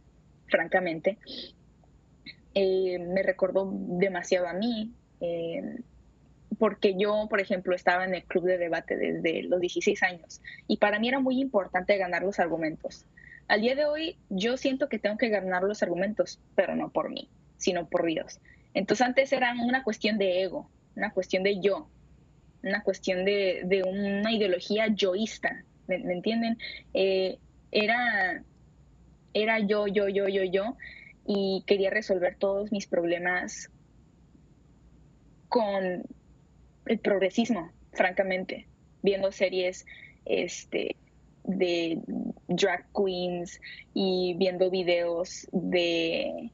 francamente, 0.48 1.18
eh, 2.54 3.00
me 3.00 3.24
recordó 3.24 3.70
demasiado 3.72 4.48
a 4.48 4.54
mí. 4.54 4.92
Eh, 5.22 5.80
porque 6.58 6.96
yo, 6.98 7.28
por 7.30 7.40
ejemplo, 7.40 7.76
estaba 7.76 8.06
en 8.06 8.16
el 8.16 8.24
club 8.24 8.46
de 8.46 8.58
debate 8.58 8.96
desde 8.96 9.44
los 9.44 9.60
16 9.60 10.02
años 10.04 10.42
y 10.68 10.78
para 10.78 11.00
mí 11.00 11.10
era 11.10 11.20
muy 11.20 11.40
importante 11.40 11.98
ganar 11.98 12.24
los 12.24 12.40
argumentos. 12.40 13.06
Al 13.48 13.62
día 13.62 13.76
de 13.76 13.86
hoy 13.86 14.18
yo 14.30 14.58
siento 14.58 14.90
que 14.90 15.00
tengo 15.00 15.18
que 15.18 15.30
ganar 15.30 15.64
los 15.64 15.84
argumentos, 15.84 16.40
pero 16.56 16.76
no 16.76 16.90
por 16.90 17.10
mí, 17.10 17.30
sino 17.66 17.88
por 17.88 18.06
Dios. 18.06 18.40
Entonces 18.76 19.08
antes 19.08 19.34
era 19.34 19.56
una 19.60 19.84
cuestión 19.84 20.20
de 20.20 20.44
ego, 20.44 20.70
una 20.96 21.12
cuestión 21.12 21.42
de 21.42 21.60
yo, 21.60 21.90
una 22.62 22.84
cuestión 22.84 23.26
de, 23.26 23.84
una 23.86 24.32
ideología 24.32 24.88
yoísta, 24.94 25.64
¿me, 25.88 25.96
entienden? 25.96 26.60
Eh, 26.94 27.40
era, 27.72 28.44
era 29.34 29.60
yo, 29.60 29.88
yo, 29.88 30.08
yo, 30.10 30.28
yo, 30.28 30.44
yo, 30.44 30.78
y 31.26 31.64
quería 31.66 31.90
resolver 31.90 32.36
todos 32.38 32.72
mis 32.72 32.86
problemas 32.86 33.72
con 35.50 36.04
el 36.86 37.00
progresismo, 37.00 37.72
francamente, 37.94 38.68
viendo 39.02 39.32
series 39.32 39.88
este, 40.26 40.98
de 41.44 42.00
drag 42.48 42.86
queens 42.94 43.60
y 43.96 44.36
viendo 44.38 44.70
videos 44.70 45.48
de, 45.52 46.52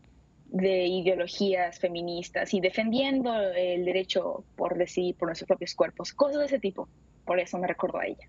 de 0.52 0.86
ideologías 0.86 1.80
feministas 1.80 2.54
y 2.54 2.60
defendiendo 2.60 3.34
el 3.56 3.86
derecho 3.86 4.44
por 4.58 4.78
decidir 4.78 5.16
por 5.16 5.30
nuestros 5.30 5.48
propios 5.48 5.74
cuerpos, 5.74 6.14
cosas 6.14 6.40
de 6.40 6.46
ese 6.46 6.60
tipo. 6.60 6.90
Por 7.26 7.40
eso 7.40 7.58
me 7.58 7.68
recuerdo 7.68 8.00
a 8.00 8.06
ella. 8.06 8.28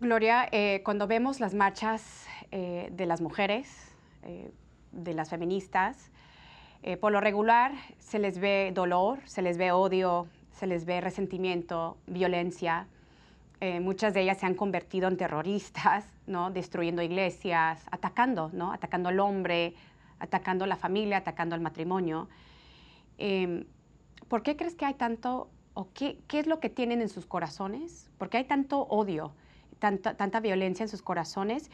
Gloria, 0.00 0.48
eh, 0.52 0.80
cuando 0.84 1.08
vemos 1.08 1.40
las 1.40 1.54
marchas 1.54 2.28
eh, 2.52 2.88
de 2.92 3.06
las 3.06 3.20
mujeres, 3.20 3.68
eh, 4.22 4.50
de 4.92 5.14
las 5.14 5.30
feministas, 5.30 6.10
por 7.00 7.10
lo 7.10 7.20
regular 7.20 7.72
se 7.98 8.20
les 8.20 8.38
ve 8.38 8.70
dolor, 8.72 9.18
se 9.26 9.42
les 9.42 9.58
ve 9.58 9.72
odio, 9.72 10.28
se 10.52 10.68
les 10.68 10.84
ve 10.86 11.00
resentimiento, 11.00 11.98
violencia. 12.06 12.86
Muchas 13.80 14.14
de 14.14 14.22
ellas 14.22 14.38
se 14.38 14.46
han 14.46 14.54
convertido 14.54 15.08
en 15.08 15.16
terroristas, 15.16 16.06
¿no? 16.28 16.50
destruyendo 16.52 17.02
iglesias, 17.02 17.84
atacando, 17.90 18.50
¿no? 18.54 18.72
atacando 18.72 19.08
al 19.08 19.18
hombre, 19.18 19.74
atacando 20.18 20.66
la 20.66 20.76
familia, 20.76 21.18
atacando 21.18 21.54
al 21.54 21.60
matrimonio. 21.60 22.28
Em, 23.18 23.64
¿Por 24.28 24.42
qué 24.42 24.56
crees 24.56 24.74
que 24.74 24.84
hay 24.84 24.94
tanto, 24.94 25.50
o 25.74 25.88
qué, 25.92 26.18
qué, 26.28 26.40
es 26.40 26.46
lo 26.46 26.60
que 26.60 26.70
tienen 26.70 27.00
en 27.00 27.08
sus 27.08 27.26
corazones? 27.26 28.10
¿Por 28.18 28.28
qué 28.28 28.38
hay 28.38 28.44
tanto 28.44 28.82
odio, 28.82 29.32
tanta, 29.78 30.16
tanta 30.16 30.40
violencia 30.40 30.84
en 30.84 30.88
sus 30.88 31.02
corazones? 31.02 31.70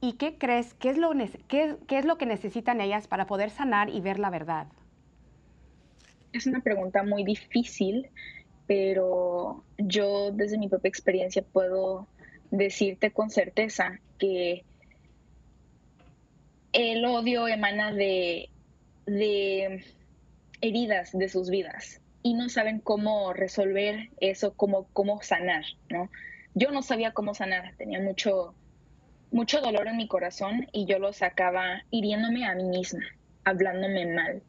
¿Y 0.00 0.14
qué 0.14 0.36
crees, 0.36 0.74
qué 0.74 0.90
es, 0.90 0.98
lo, 0.98 1.12
qué, 1.48 1.76
qué 1.86 1.98
es 1.98 2.04
lo 2.04 2.18
que 2.18 2.26
necesitan 2.26 2.80
ellas 2.80 3.06
para 3.06 3.26
poder 3.26 3.50
sanar 3.50 3.88
y 3.88 4.00
ver 4.00 4.18
la 4.18 4.30
verdad? 4.30 4.66
es 6.32 6.46
una 6.46 6.60
pregunta 6.60 7.02
muy 7.02 7.24
difícil, 7.24 8.08
pero 8.66 9.64
yo 9.78 10.30
desde 10.32 10.58
mi 10.58 10.68
propia 10.68 10.88
experiencia 10.88 11.44
puedo 11.52 12.06
decirte 12.50 13.12
con 13.12 13.30
certeza 13.30 14.00
que 14.18 14.64
el 16.72 17.04
odio 17.04 17.48
emana 17.48 17.92
de, 17.92 18.48
heridas 20.60 21.12
de 21.12 21.28
sus 21.28 21.50
vidas 21.50 22.00
y 22.22 22.34
no 22.34 22.48
saben 22.48 22.80
cómo 22.80 23.32
resolver 23.32 24.10
eso, 24.20 24.54
cómo, 24.54 24.88
cómo 24.92 25.20
sanar, 25.22 25.64
¿no? 25.90 26.10
Yo 26.54 26.70
no 26.70 26.82
sabía 26.82 27.12
cómo 27.12 27.34
sanar, 27.34 27.74
tenía 27.76 28.00
mucho, 28.00 28.54
mucho 29.30 29.60
dolor 29.60 29.88
en 29.88 29.96
mi 29.96 30.08
corazón 30.08 30.66
y 30.72 30.86
yo 30.86 30.98
lo 30.98 31.12
sacaba 31.12 31.82
hiriéndome 31.90 32.46
a 32.46 32.54
mí 32.54 32.64
misma, 32.64 33.04
hablándome 33.44 34.06
mal, 34.06 34.42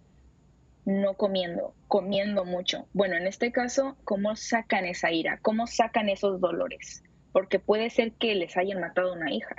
no 0.86 1.16
comiendo, 1.16 1.74
comiendo 1.88 2.46
mucho. 2.46 2.88
Bueno, 2.94 3.16
en 3.16 3.28
este 3.28 3.52
caso, 3.52 3.98
¿cómo 4.04 4.36
sacan 4.36 4.86
esa 4.86 5.12
ira? 5.12 5.40
¿Cómo 5.42 5.68
sacan 5.68 6.10
esos 6.10 6.40
dolores? 6.40 7.04
Porque 7.32 7.60
puede 7.60 7.90
ser 7.90 8.12
que 8.14 8.36
les 8.36 8.56
hayan 8.56 8.80
matado 8.80 9.14
una 9.14 9.34
hija, 9.34 9.56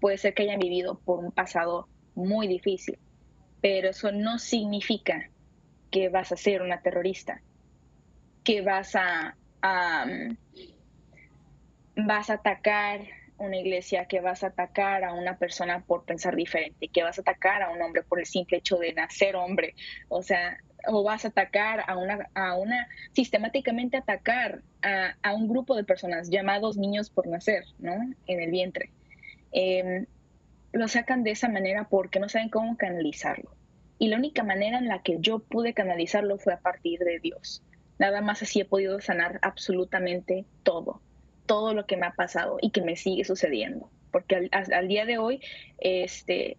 puede 0.00 0.18
ser 0.18 0.34
que 0.34 0.42
hayan 0.42 0.58
vivido 0.58 1.00
por 1.04 1.20
un 1.20 1.32
pasado 1.32 1.88
muy 2.14 2.46
difícil, 2.46 2.98
pero 3.60 3.90
eso 3.90 4.12
no 4.12 4.38
significa 4.38 5.30
que 5.90 6.08
vas 6.08 6.32
a 6.32 6.36
ser 6.36 6.62
una 6.62 6.80
terrorista, 6.82 7.40
que 8.42 8.60
vas 8.62 8.94
a, 8.94 9.36
vas 11.96 12.30
a 12.30 12.34
atacar 12.34 13.00
una 13.38 13.56
iglesia, 13.56 14.06
que 14.06 14.20
vas 14.20 14.44
a 14.44 14.48
atacar 14.48 15.04
a 15.04 15.14
una 15.14 15.38
persona 15.38 15.84
por 15.84 16.04
pensar 16.04 16.36
diferente, 16.36 16.88
que 16.88 17.02
vas 17.02 17.18
a 17.18 17.22
atacar 17.22 17.62
a 17.62 17.70
un 17.70 17.82
hombre 17.82 18.02
por 18.02 18.20
el 18.20 18.26
simple 18.26 18.58
hecho 18.58 18.76
de 18.76 18.92
nacer 18.92 19.36
hombre, 19.36 19.74
o 20.08 20.22
sea, 20.22 20.58
o 20.86 21.02
vas 21.02 21.24
a 21.24 21.28
atacar 21.28 21.84
a 21.86 21.96
una, 21.96 22.28
a 22.34 22.56
una 22.56 22.88
sistemáticamente 23.12 23.96
atacar 23.96 24.62
a, 24.82 25.34
un 25.34 25.48
grupo 25.48 25.74
de 25.76 25.84
personas 25.84 26.28
llamados 26.28 26.76
niños 26.76 27.10
por 27.10 27.26
nacer, 27.26 27.64
¿no? 27.78 27.94
En 28.26 28.40
el 28.40 28.50
vientre. 28.50 28.90
Em, 29.52 30.06
lo 30.74 30.88
sacan 30.88 31.24
de 31.24 31.30
esa 31.30 31.48
manera 31.48 31.88
porque 31.88 32.20
no 32.20 32.28
saben 32.28 32.50
cómo 32.50 32.76
canalizarlo. 32.76 33.50
Y 33.98 34.08
la 34.08 34.18
única 34.18 34.42
manera 34.42 34.78
en 34.78 34.88
la 34.88 35.02
que 35.02 35.16
yo 35.20 35.38
pude 35.38 35.72
canalizarlo 35.72 36.38
fue 36.38 36.52
a 36.52 36.60
partir 36.60 36.98
de 37.00 37.20
Dios. 37.20 37.62
Nada 37.98 38.20
más 38.20 38.42
así 38.42 38.60
he 38.60 38.64
podido 38.64 39.00
sanar 39.00 39.38
absolutamente 39.42 40.44
todo 40.62 41.00
todo 41.46 41.74
lo 41.74 41.86
que 41.86 41.96
me 41.96 42.06
ha 42.06 42.12
pasado 42.12 42.58
y 42.60 42.70
que 42.70 42.82
me 42.82 42.96
sigue 42.96 43.24
sucediendo. 43.24 43.90
Porque 44.10 44.48
al, 44.52 44.88
día 44.88 45.04
de 45.04 45.18
hoy, 45.18 45.40
este, 45.78 46.56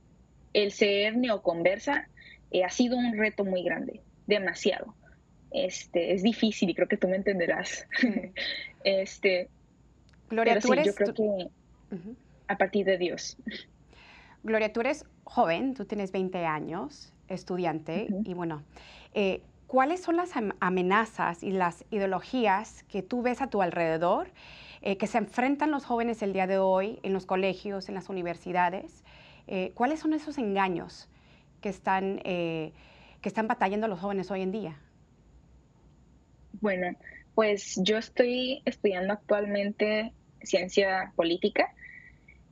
el 0.53 0.71
ser 0.71 1.15
neoconversa 1.17 2.07
eh, 2.51 2.63
ha 2.63 2.69
sido 2.69 2.97
un 2.97 3.17
reto 3.17 3.45
muy 3.45 3.63
grande, 3.63 4.01
demasiado. 4.27 4.93
Este, 5.51 6.13
es 6.13 6.21
difícil 6.21 6.69
y 6.69 6.75
creo 6.75 6.87
que 6.87 6.97
tú 6.97 7.07
me 7.07 7.15
entenderás. 7.15 7.87
este, 8.83 9.49
Gloria, 10.29 10.59
tú 10.59 10.73
eres... 10.73 10.87
Yo 10.87 10.95
creo 10.95 11.13
que 11.13 11.47
a 12.47 12.57
partir 12.57 12.85
de 12.85 12.97
Dios. 12.97 13.37
Gloria, 14.45 14.71
tú 14.71 14.81
eres 14.81 15.05
joven, 15.23 15.73
tú 15.73 15.85
tienes 15.85 16.11
20 16.11 16.45
años, 16.45 17.11
estudiante, 17.27 18.07
y 18.23 18.35
bueno, 18.35 18.61
eh, 19.15 19.41
¿cuáles 19.65 20.03
son 20.03 20.17
las 20.17 20.33
amenazas 20.59 21.41
y 21.41 21.49
las 21.49 21.83
ideologías 21.89 22.83
que 22.83 23.01
tú 23.01 23.23
ves 23.23 23.41
a 23.41 23.47
tu 23.47 23.63
alrededor 23.63 24.27
eh, 24.83 24.97
que 24.97 25.07
se 25.07 25.17
enfrentan 25.17 25.71
los 25.71 25.83
jóvenes 25.83 26.21
el 26.21 26.31
día 26.31 26.45
de 26.45 26.59
hoy 26.59 26.99
en 27.01 27.11
los 27.11 27.25
colegios, 27.25 27.89
en 27.89 27.95
las 27.95 28.07
universidades, 28.07 29.03
Eh, 29.47 29.73
¿Cuáles 29.75 29.99
son 29.99 30.13
esos 30.15 30.39
engaños 30.39 31.07
que 31.61 31.69
están, 31.69 32.17
que 32.23 32.73
están 33.21 33.47
batallando 33.47 33.87
los 33.87 33.99
jóvenes 33.99 34.31
hoy 34.31 34.41
en 34.41 34.51
día? 34.51 34.79
Bueno, 36.61 36.97
pues 37.35 37.79
yo 37.83 37.99
estoy 37.99 38.63
estudiando 38.65 39.13
actualmente 39.13 40.13
ciencia 40.41 41.13
política 41.15 41.75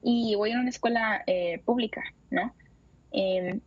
y 0.04 0.36
voy 0.36 0.52
a 0.52 0.60
una 0.60 0.70
escuela 0.70 1.24
pública, 1.66 2.04
¿no? 2.30 2.54
Em, 3.12 3.62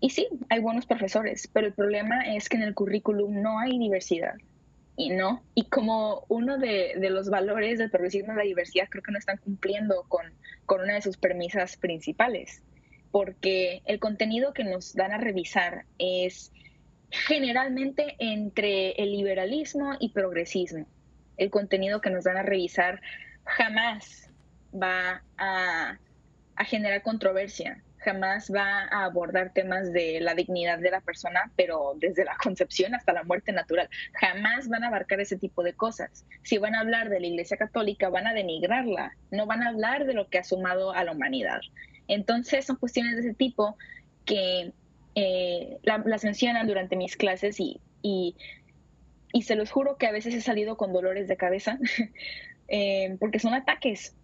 y 0.00 0.10
sí, 0.10 0.28
hay 0.48 0.58
buenos 0.58 0.84
profesores, 0.84 1.48
pero 1.52 1.68
el 1.68 1.74
problema 1.74 2.34
es 2.34 2.48
que 2.48 2.56
en 2.56 2.64
el 2.64 2.74
currículum 2.74 3.40
no 3.40 3.60
hay 3.60 3.78
diversidad. 3.78 4.34
Y 4.96 5.10
no, 5.10 5.42
y 5.54 5.66
como 5.66 6.26
uno 6.28 6.58
de, 6.58 6.94
los 6.98 7.30
valores 7.30 7.78
del 7.78 7.90
progresismo 7.90 8.32
es 8.32 8.36
la 8.36 8.42
diversidad, 8.42 8.88
creo 8.90 9.02
que 9.02 9.12
no 9.12 9.18
están 9.18 9.38
cumpliendo 9.38 10.04
con, 10.08 10.26
con 10.66 10.82
una 10.82 10.94
de 10.94 11.02
sus 11.02 11.16
premisas 11.16 11.76
principales, 11.76 12.62
porque 13.12 13.82
el 13.86 14.00
contenido 14.00 14.52
que 14.52 14.64
nos 14.64 14.92
dan 14.92 15.12
a 15.12 15.18
revisar 15.18 15.86
es 15.98 16.52
generalmente 17.10 18.16
entre 18.18 18.92
el 18.92 19.12
liberalismo 19.12 19.92
y 20.00 20.10
progresismo. 20.10 20.86
El 21.36 21.50
contenido 21.50 22.00
que 22.00 22.10
nos 22.10 22.24
dan 22.24 22.38
a 22.38 22.42
revisar 22.42 23.00
jamás 23.44 24.31
va 24.72 25.22
a, 25.38 25.98
generar 26.64 27.02
controversia, 27.02 27.82
jamás 27.98 28.52
va 28.54 28.84
a 28.84 29.04
abordar 29.04 29.52
temas 29.52 29.92
de 29.92 30.20
la 30.20 30.34
dignidad 30.34 30.78
de 30.78 30.92
la 30.92 31.00
persona, 31.00 31.50
pero 31.56 31.94
desde 31.96 32.24
la 32.24 32.36
concepción 32.42 32.94
hasta 32.94 33.12
la 33.12 33.24
muerte 33.24 33.52
natural. 33.52 33.88
Jamás 34.14 34.68
van 34.68 34.84
a 34.84 34.88
abarcar 34.88 35.20
ese 35.20 35.36
tipo 35.36 35.62
de 35.62 35.74
cosas. 35.74 36.24
Si 36.42 36.58
van 36.58 36.74
a 36.74 36.80
hablar 36.80 37.08
de 37.08 37.20
la 37.20 37.26
Iglesia 37.26 37.56
Católica, 37.56 38.10
van 38.10 38.28
a 38.28 38.34
denigrarla, 38.34 39.16
no 39.30 39.46
van 39.46 39.62
a 39.62 39.70
hablar 39.70 40.06
de 40.06 40.14
lo 40.14 40.28
que 40.28 40.38
ha 40.38 40.44
sumado 40.44 40.92
a 40.92 41.02
la 41.04 41.12
humanidad. 41.12 41.60
Entonces 42.06 42.64
son 42.64 42.76
cuestiones 42.76 43.14
de 43.14 43.20
ese 43.22 43.34
tipo 43.34 43.76
que 44.24 44.72
eh, 45.14 45.78
las 45.82 46.24
mencionan 46.24 46.66
durante 46.66 46.96
mis 46.96 47.16
clases 47.16 47.60
y, 47.60 47.80
y, 48.02 48.34
se 49.42 49.56
los 49.56 49.70
juro 49.70 49.96
que 49.96 50.06
a 50.06 50.12
veces 50.12 50.34
he 50.34 50.40
salido 50.40 50.76
con 50.76 50.92
dolores 50.92 51.28
de 51.28 51.36
cabeza 51.36 51.78
eh, 52.68 53.16
porque 53.18 53.38
son 53.38 53.54
ataques 53.54 54.14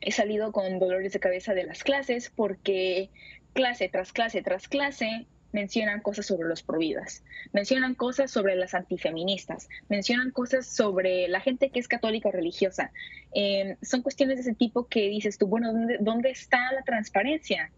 he 0.00 0.12
salido 0.12 0.52
con 0.52 0.78
dolores 0.78 1.12
de 1.12 1.20
cabeza 1.20 1.54
de 1.54 1.64
las 1.64 1.82
clases 1.84 2.30
porque 2.34 3.10
clase 3.52 3.88
tras 3.88 4.12
clase 4.12 4.42
tras 4.42 4.68
clase 4.68 5.26
mencionan 5.52 6.00
cosas 6.00 6.26
sobre 6.26 6.48
los 6.48 6.62
providas, 6.62 7.24
mencionan 7.52 7.94
cosas 7.94 8.30
sobre 8.30 8.54
las 8.54 8.74
antifeministas, 8.74 9.68
mencionan 9.88 10.30
cosas 10.30 10.66
sobre 10.66 11.28
la 11.28 11.40
gente 11.40 11.70
que 11.70 11.80
es 11.80 11.88
católica 11.88 12.28
o 12.28 12.32
religiosa. 12.32 12.92
Em, 13.32 13.76
son 13.82 14.02
cuestiones 14.02 14.36
de 14.36 14.42
ese 14.42 14.54
tipo 14.54 14.86
que 14.86 15.08
dices 15.08 15.38
tú, 15.38 15.48
bueno, 15.48 15.72
¿dónde, 15.72 15.98
¿dónde, 16.00 16.30
está 16.30 16.72
la 16.72 16.82
transparencia? 16.82 17.72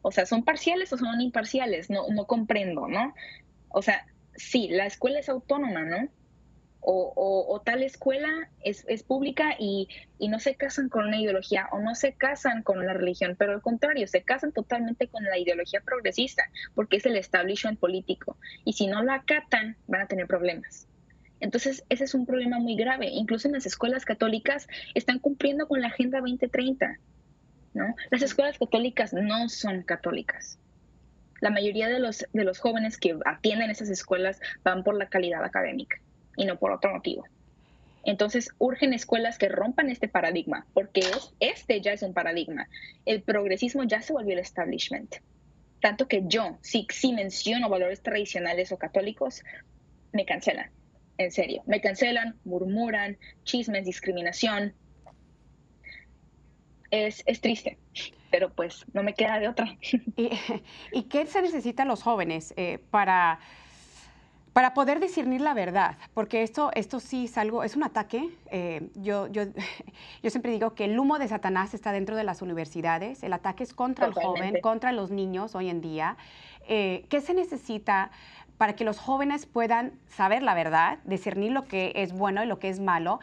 O 0.00 0.10
sea, 0.10 0.26
¿son 0.26 0.42
parciales 0.42 0.92
o 0.92 0.98
son 0.98 1.20
imparciales? 1.20 1.90
No, 1.90 2.08
no 2.08 2.26
comprendo, 2.26 2.88
¿no? 2.88 3.14
O 3.68 3.82
sea, 3.82 4.06
sí, 4.34 4.68
la 4.68 4.86
escuela 4.86 5.18
es 5.20 5.28
autónoma, 5.28 5.84
¿no? 5.84 6.08
O, 6.84 7.62
tal 7.64 7.82
escuela 7.82 8.48
es, 8.64 9.02
pública 9.04 9.54
y, 9.58 9.88
no 10.28 10.38
se 10.38 10.54
casan 10.54 10.88
con 10.88 11.06
una 11.06 11.20
ideología 11.20 11.68
o 11.72 11.80
no 11.80 11.94
se 11.94 12.14
casan 12.14 12.62
con 12.62 12.78
una 12.78 12.92
religión, 12.92 13.36
pero 13.38 13.52
al 13.52 13.62
contrario, 13.62 14.06
se 14.06 14.22
casan 14.22 14.52
totalmente 14.52 15.08
con 15.08 15.24
la 15.24 15.38
ideología 15.38 15.80
progresista, 15.80 16.44
porque 16.74 16.96
es 16.96 17.06
el 17.06 17.16
establishment 17.16 17.78
político. 17.78 18.36
Y 18.64 18.72
si 18.72 18.86
no 18.86 19.02
lo 19.02 19.12
acatan, 19.12 19.76
van 19.86 20.02
a 20.02 20.06
tener 20.06 20.26
problemas. 20.26 20.88
Entonces, 21.40 21.84
ese 21.88 22.04
es 22.04 22.14
un 22.14 22.24
problema 22.24 22.58
muy 22.58 22.76
grave. 22.76 23.08
Incluso 23.08 23.48
en 23.48 23.54
las 23.54 23.66
escuelas 23.66 24.04
católicas 24.04 24.68
están 24.94 25.18
cumpliendo 25.18 25.66
con 25.66 25.80
la 25.80 25.88
Agenda 25.88 26.20
2030. 26.20 26.98
¿no? 27.74 27.94
Las 28.10 28.22
escuelas 28.22 28.58
católicas 28.58 29.12
no 29.12 29.48
son 29.48 29.82
católicas. 29.82 30.58
La 31.40 31.50
mayoría 31.50 31.88
de 31.88 31.98
los, 31.98 32.24
de 32.32 32.44
los 32.44 32.60
jóvenes 32.60 32.96
que 32.96 33.18
atienden 33.24 33.70
esas 33.70 33.90
escuelas 33.90 34.40
van 34.62 34.84
por 34.84 34.96
la 34.96 35.08
calidad 35.08 35.44
académica 35.44 36.00
y 36.36 36.44
no 36.44 36.58
por 36.58 36.72
otro 36.72 36.92
motivo. 36.92 37.24
Entonces, 38.04 38.50
urgen 38.58 38.92
escuelas 38.92 39.38
que 39.38 39.48
rompan 39.48 39.88
este 39.90 40.08
paradigma, 40.08 40.66
porque 40.74 41.02
este 41.38 41.80
ya 41.80 41.92
es 41.92 42.02
un 42.02 42.14
paradigma. 42.14 42.68
El 43.06 43.22
progresismo 43.22 43.84
ya 43.84 44.02
se 44.02 44.12
volvió 44.12 44.32
el 44.32 44.40
establishment. 44.40 45.16
Tanto 45.80 46.08
que 46.08 46.22
yo, 46.26 46.58
si, 46.62 46.86
si 46.90 47.12
menciono 47.12 47.68
valores 47.68 48.02
tradicionales 48.02 48.72
o 48.72 48.78
católicos, 48.78 49.42
me 50.12 50.24
cancelan. 50.24 50.70
En 51.18 51.30
serio, 51.30 51.62
me 51.66 51.80
cancelan, 51.80 52.36
murmuran, 52.44 53.18
chismes, 53.44 53.84
discriminación. 53.84 54.74
Es, 56.90 57.22
es 57.26 57.40
triste, 57.40 57.78
pero 58.30 58.52
pues 58.52 58.84
no 58.92 59.02
me 59.02 59.14
queda 59.14 59.38
de 59.38 59.48
otra. 59.48 59.76
¿Y, 60.92 61.02
qué 61.04 61.26
se 61.26 61.42
necesita 61.42 61.84
los 61.84 62.02
jóvenes 62.02 62.52
eh, 62.56 62.78
para 62.90 63.40
para 64.52 64.74
poder 64.74 65.00
discernir 65.00 65.40
la 65.40 65.54
verdad, 65.54 65.96
porque 66.14 66.42
esto, 66.42 66.70
esto 66.74 67.00
sí 67.00 67.24
es 67.24 67.38
algo, 67.38 67.64
es 67.64 67.74
un 67.74 67.84
ataque. 67.84 68.28
Eh, 68.50 68.90
yo, 68.96 69.26
yo, 69.28 69.44
yo 70.22 70.30
siempre 70.30 70.52
digo 70.52 70.74
que 70.74 70.84
el 70.84 70.98
humo 70.98 71.18
de 71.18 71.28
Satanás 71.28 71.74
está 71.74 71.92
dentro 71.92 72.16
de 72.16 72.24
las 72.24 72.42
universidades, 72.42 73.22
el 73.22 73.32
ataque 73.32 73.64
es 73.64 73.72
contra 73.72 74.06
el 74.06 74.12
joven, 74.12 74.60
contra 74.60 74.92
los 74.92 75.10
niños 75.10 75.54
hoy 75.54 75.70
en 75.70 75.80
día. 75.80 76.16
Eh, 76.68 77.06
¿Qué 77.08 77.20
se 77.20 77.34
necesita 77.34 78.10
para 78.58 78.74
que 78.74 78.84
los 78.84 78.98
jóvenes 78.98 79.46
puedan 79.46 79.92
saber 80.06 80.42
la 80.42 80.54
verdad, 80.54 80.98
discernir 81.04 81.52
lo 81.52 81.64
que 81.64 81.92
es 81.96 82.12
bueno 82.12 82.44
y 82.44 82.46
lo 82.46 82.58
que 82.58 82.68
es 82.68 82.78
malo? 82.78 83.20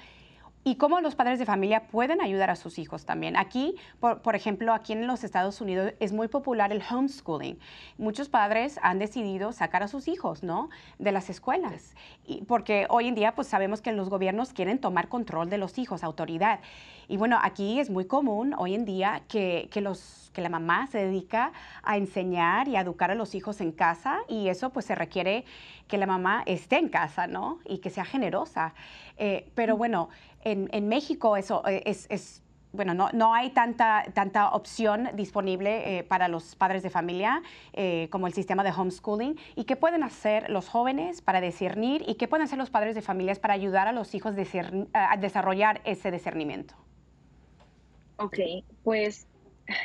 Y 0.63 0.76
cómo 0.76 1.00
los 1.00 1.15
padres 1.15 1.39
de 1.39 1.45
familia 1.45 1.88
pueden 1.88 2.22
ayudar 2.22 2.50
a 2.50 2.56
sus 2.56 2.80
hijos 2.80 3.06
también. 3.06 3.38
Aquí, 3.38 3.76
por, 4.00 4.36
ejemplo, 4.36 4.74
aquí 4.74 4.93
en 4.93 5.08
los 5.08 5.24
Estados 5.24 5.62
Unidos 5.62 5.93
es 6.00 6.12
muy 6.12 6.28
popular 6.28 6.72
el 6.72 6.84
homeschooling. 6.88 7.58
Muchos 7.98 8.30
padres 8.30 8.80
han 8.84 9.00
decidido 9.00 9.54
sacar 9.54 9.84
a 9.84 9.88
sus 9.88 10.08
hijos, 10.08 10.43
¿no? 10.43 10.69
De 10.98 11.12
las 11.12 11.30
escuelas. 11.30 11.95
Y 12.26 12.43
porque 12.43 12.88
hoy 12.89 13.08
en 13.08 13.15
día, 13.15 13.36
pues 13.36 13.48
sabemos 13.48 13.82
que 13.82 13.93
los 13.93 14.10
gobiernos 14.10 14.52
quieren 14.52 14.80
tomar 14.80 15.08
control 15.08 15.50
de 15.50 15.58
los 15.58 15.78
hijos, 15.78 16.04
autoridad. 16.04 16.60
Y 17.08 17.17
bueno, 17.17 17.39
aquí 17.41 17.80
es 17.80 17.89
muy 17.89 18.06
común 18.06 18.54
hoy 18.58 18.76
en 18.76 18.86
día 18.86 19.24
que, 19.28 19.69
que 19.72 19.82
los, 19.82 20.30
que 20.34 20.41
la 20.41 20.50
mamá 20.50 20.88
se 20.88 21.00
dedica 21.00 21.54
a 21.84 21.98
enseñar 21.98 22.67
y 22.67 22.76
a 22.76 22.82
educar 22.82 23.10
a 23.12 23.15
los 23.15 23.34
hijos 23.34 23.62
en 23.62 23.72
casa 23.72 24.19
y 24.28 24.50
eso 24.50 24.69
pues 24.72 24.86
se 24.86 24.93
requiere 24.93 25.45
que 25.88 25.98
la 25.98 26.06
mamá 26.06 26.43
esté 26.45 26.78
en 26.78 26.89
casa, 26.89 27.26
¿no? 27.26 27.60
Y 27.65 27.80
que 27.80 27.89
sea 27.89 28.06
generosa. 28.06 28.74
Eh, 29.17 29.50
pero 29.56 29.76
bueno, 29.76 30.10
en, 30.43 30.88
México 30.88 31.38
eso 31.38 31.67
eh, 31.67 31.84
es, 31.86 32.41
bueno, 32.71 32.93
no, 32.93 33.10
no, 33.13 33.34
hay 33.34 33.49
tanta, 33.49 34.06
tanta 34.13 34.49
opción 34.52 35.10
disponible 35.15 35.97
eh, 35.97 36.04
para 36.04 36.28
los 36.28 36.56
padres 36.56 36.84
de 36.84 36.89
familia 36.89 37.41
eh, 37.73 38.08
como 38.12 38.28
el 38.28 38.34
sistema 38.34 38.63
de 38.63 38.71
homeschooling. 38.71 39.38
¿Y 39.56 39.63
qué 39.65 39.75
pueden 39.75 40.04
hacer 40.04 40.49
los 40.49 40.69
jóvenes 40.69 41.21
para 41.21 41.41
discernir 41.41 42.04
y 42.08 42.15
qué 42.15 42.28
pueden 42.28 42.45
hacer 42.45 42.58
los 42.58 42.69
padres 42.69 42.95
de 42.95 43.02
familias 43.02 43.39
para 43.39 43.54
ayudar 43.54 43.88
a 43.88 43.91
los 43.91 44.13
hijos 44.13 44.34
a 44.93 45.17
desarrollar 45.17 45.82
ese 45.84 46.12
discernimiento? 46.12 46.75
Ok, 48.17 48.38
pues 48.84 49.28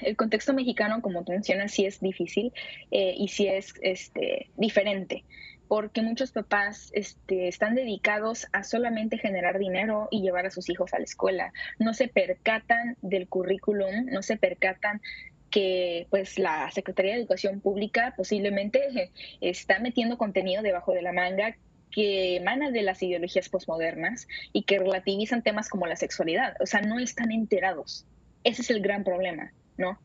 el 0.03 0.17
contexto 0.17 0.53
mexicano, 0.53 1.01
como 1.01 1.25
tú 1.25 1.33
mencionas, 1.33 1.73
sí 1.73 1.87
es 1.87 2.01
difícil 2.01 2.53
y 2.91 3.29
sí 3.29 3.47
es 3.47 3.75
este, 3.83 4.51
diferente 4.57 5.25
porque 5.69 6.03
muchos 6.03 6.33
papás 6.33 6.91
este, 6.95 7.49
están 7.49 7.75
dedicados 7.75 8.47
a 8.53 8.63
solamente 8.63 9.19
generar 9.19 9.59
dinero 9.59 10.09
y 10.11 10.23
llevar 10.23 10.47
a 10.47 10.51
sus 10.51 10.69
hijos 10.69 10.93
a 10.95 10.99
la 10.99 11.05
escuela. 11.05 11.53
No 11.79 11.95
se 11.95 12.09
percatan 12.09 12.97
del 13.03 13.29
currículum, 13.29 14.07
no 14.07 14.23
se 14.23 14.37
percatan 14.37 15.01
que 15.51 16.07
pues 16.11 16.39
la 16.39 16.71
Secretaría 16.73 17.13
de 17.13 17.21
Educación 17.21 17.61
Pública 17.61 18.13
posiblemente 18.17 19.11
está 19.41 19.79
metiendo 19.79 20.19
contenido 20.19 20.63
debajo 20.63 20.93
de 20.93 21.03
la 21.03 21.13
manga 21.13 21.57
que 21.91 22.37
emana 22.37 22.73
de 22.73 22.83
las 22.83 23.01
ideologías 23.05 23.49
posmodernas 23.49 24.27
y 24.53 24.65
que 24.65 24.81
relativizan 24.81 25.43
temas 25.43 25.69
como 25.69 25.87
la 25.87 25.95
sexualidad. 25.95 26.57
O 26.61 26.67
sea, 26.67 26.81
no 26.81 26.99
están 26.99 27.31
enterados. 27.31 28.05
Ese 28.43 28.63
es 28.63 28.71
el 28.71 28.83
gran 28.83 29.05
problema, 29.05 29.53
¿no? 29.77 30.01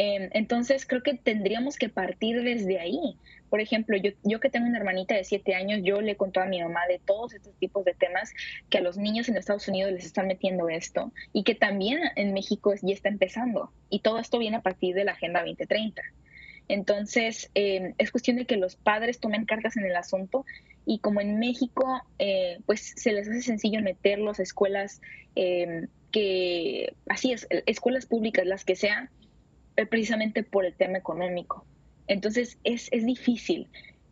Em, 0.00 0.30
entonces 0.32 0.86
creo 0.86 1.02
que 1.02 1.14
tendríamos 1.14 1.76
que 1.76 1.88
partir 1.88 2.44
desde 2.44 2.78
ahí. 2.78 3.16
Por 3.50 3.60
ejemplo, 3.60 3.96
yo, 3.96 4.12
yo 4.22 4.38
que 4.38 4.48
tengo 4.48 4.68
una 4.68 4.78
hermanita 4.78 5.16
de 5.16 5.24
siete 5.24 5.56
años, 5.56 5.80
yo 5.82 6.00
le 6.00 6.16
conté 6.16 6.38
a 6.38 6.46
mi 6.46 6.62
mamá 6.62 6.82
de 6.88 7.00
todos 7.04 7.34
estos 7.34 7.52
tipos 7.56 7.84
de 7.84 7.94
temas 7.94 8.32
que 8.70 8.78
a 8.78 8.80
los 8.80 8.96
niños 8.96 9.28
en 9.28 9.36
Estados 9.36 9.66
Unidos 9.66 9.90
les 9.90 10.06
están 10.06 10.28
metiendo 10.28 10.68
esto 10.68 11.12
y 11.32 11.42
que 11.42 11.56
también 11.56 11.98
en 12.14 12.32
México 12.32 12.74
ya 12.80 12.94
está 12.94 13.08
empezando. 13.08 13.72
Y 13.90 13.98
todo 13.98 14.20
esto 14.20 14.38
viene 14.38 14.58
a 14.58 14.62
partir 14.62 14.94
de 14.94 15.02
la 15.02 15.12
Agenda 15.12 15.40
2030. 15.40 16.00
Entonces, 16.68 17.50
em, 17.54 17.94
es 17.98 18.12
cuestión 18.12 18.36
de 18.36 18.46
que 18.46 18.56
los 18.56 18.76
padres 18.76 19.18
tomen 19.18 19.46
cartas 19.46 19.76
en 19.76 19.84
el 19.84 19.96
asunto 19.96 20.44
y 20.86 21.00
como 21.00 21.20
en 21.20 21.40
México, 21.40 22.02
eh, 22.20 22.60
pues 22.66 22.92
se 22.94 23.10
les 23.10 23.28
hace 23.28 23.42
sencillo 23.42 23.82
meterlos 23.82 24.38
a 24.38 24.44
escuelas 24.44 25.00
em, 25.34 25.88
que, 26.12 26.94
así 27.08 27.32
es, 27.32 27.48
escuelas 27.66 28.06
públicas, 28.06 28.46
las 28.46 28.64
que 28.64 28.76
sean, 28.76 29.06
eh, 29.06 29.27
precisamente 29.86 30.42
por 30.42 30.64
el 30.64 30.74
tema 30.74 30.98
económico. 30.98 31.64
Entonces 32.06 32.58
es, 32.64 32.88
es 32.92 33.04
difícil. 33.04 33.68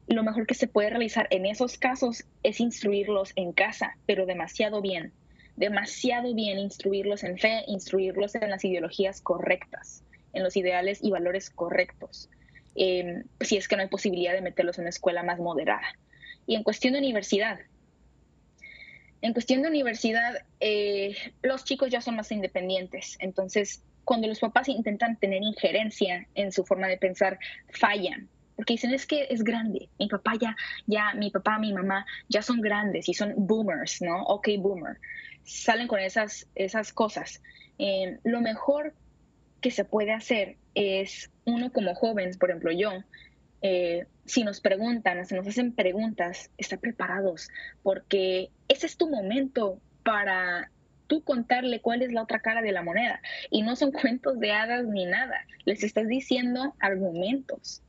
Lo 0.07 0.23
mejor 0.23 0.47
que 0.47 0.55
se 0.55 0.69
puede 0.69 0.91
realizar 0.91 1.27
en 1.31 1.47
esos 1.47 1.79
casos 1.79 2.25
es 2.43 2.61
instruirlos 2.61 3.33
en 3.35 3.53
casa, 3.53 3.97
pero 4.07 4.27
demasiado 4.27 4.81
bien. 4.81 5.13
Demasiado 5.57 6.33
bien 6.35 6.59
instruirlos 6.59 7.25
en 7.25 7.39
fe, 7.39 7.65
instruirlos 7.67 8.35
en 8.35 8.51
las 8.51 8.65
ideologías 8.65 9.21
correctas. 9.21 10.03
en 10.33 10.43
los 10.43 10.55
ideales 10.55 10.99
y 11.03 11.11
valores 11.11 11.49
correctos, 11.49 12.29
em, 12.75 13.25
si 13.41 13.57
es 13.57 13.69
que 13.69 13.77
no 13.77 13.81
hay 13.81 13.89
posibilidad 13.89 14.35
de 14.35 14.43
meterlos 14.43 14.77
en 14.77 14.83
una 14.83 14.91
escuela 14.91 15.23
más 15.23 15.39
moderada. 15.39 15.87
Y 16.47 16.57
en 16.57 16.63
cuestión 16.63 16.93
de 16.93 16.99
universidad, 16.99 17.59
en 19.23 19.33
cuestión 19.33 19.63
de 19.63 19.69
universidad, 19.69 20.45
eh, 20.61 21.17
los 21.43 21.65
chicos 21.65 21.91
ya 21.91 22.03
son 22.03 22.17
más 22.17 22.31
independientes, 22.31 23.17
entonces 23.21 23.83
cuando 24.07 24.29
los 24.29 24.39
papás 24.39 24.69
intentan 24.69 25.17
tener 25.17 25.43
injerencia 25.43 26.29
en 26.37 26.53
su 26.53 26.65
forma 26.65 26.87
de 26.87 26.97
pensar, 26.97 27.41
fallan, 27.71 28.29
porque 28.55 28.75
dicen 28.75 28.95
es 28.95 29.05
que 29.05 29.27
es 29.29 29.43
grande, 29.43 29.89
mi 29.99 30.09
papá 30.09 30.35
ya, 30.41 30.57
ya, 30.87 31.13
mi 31.15 31.31
papá, 31.31 31.59
mi 31.59 31.73
mamá 31.73 32.07
ya 32.29 32.41
son 32.41 32.61
grandes 32.61 33.09
y 33.09 33.15
son 33.15 33.35
boomers, 33.37 34.01
¿no? 34.03 34.23
Ok, 34.23 34.49
boomer. 34.59 34.99
Salen 35.43 35.89
con 35.89 35.99
esas, 35.99 36.47
esas 36.55 36.93
cosas. 36.93 37.43
Eh, 37.79 38.19
lo 38.23 38.41
mejor 38.41 38.95
que 39.61 39.73
se 39.73 39.85
puede 39.85 40.13
hacer 40.13 40.57
es 40.77 41.29
uno 41.45 41.73
como 41.73 41.97
joven, 41.97 42.31
por 42.39 42.51
ejemplo 42.51 42.71
yo, 42.71 42.93
eh, 43.63 44.07
si 44.25 44.45
nos 44.45 44.61
preguntan, 44.61 45.27
si 45.27 45.35
nos 45.35 45.49
hacen 45.49 45.73
preguntas, 45.73 46.51
estar 46.59 46.79
preparados, 46.79 47.49
porque 47.83 48.51
ese 48.69 48.87
es 48.87 48.97
tu 48.97 49.11
momento 49.11 49.81
para 50.05 50.71
tú 51.07 51.23
contarle 51.23 51.81
cuál 51.81 52.03
es 52.03 52.13
la 52.13 52.23
otra 52.23 52.41
cara 52.41 52.63
de 52.63 52.73
la 52.73 52.83
moneda. 52.83 53.21
Y 53.51 53.63
no 53.63 53.77
son 53.77 53.93
cuentos 53.93 54.39
de 54.39 54.53
hadas 54.53 54.87
ni 54.87 55.07
nada, 55.07 55.45
les 55.65 55.83
estás 55.83 56.07
diciendo 56.09 56.75
argumentos 56.81 57.83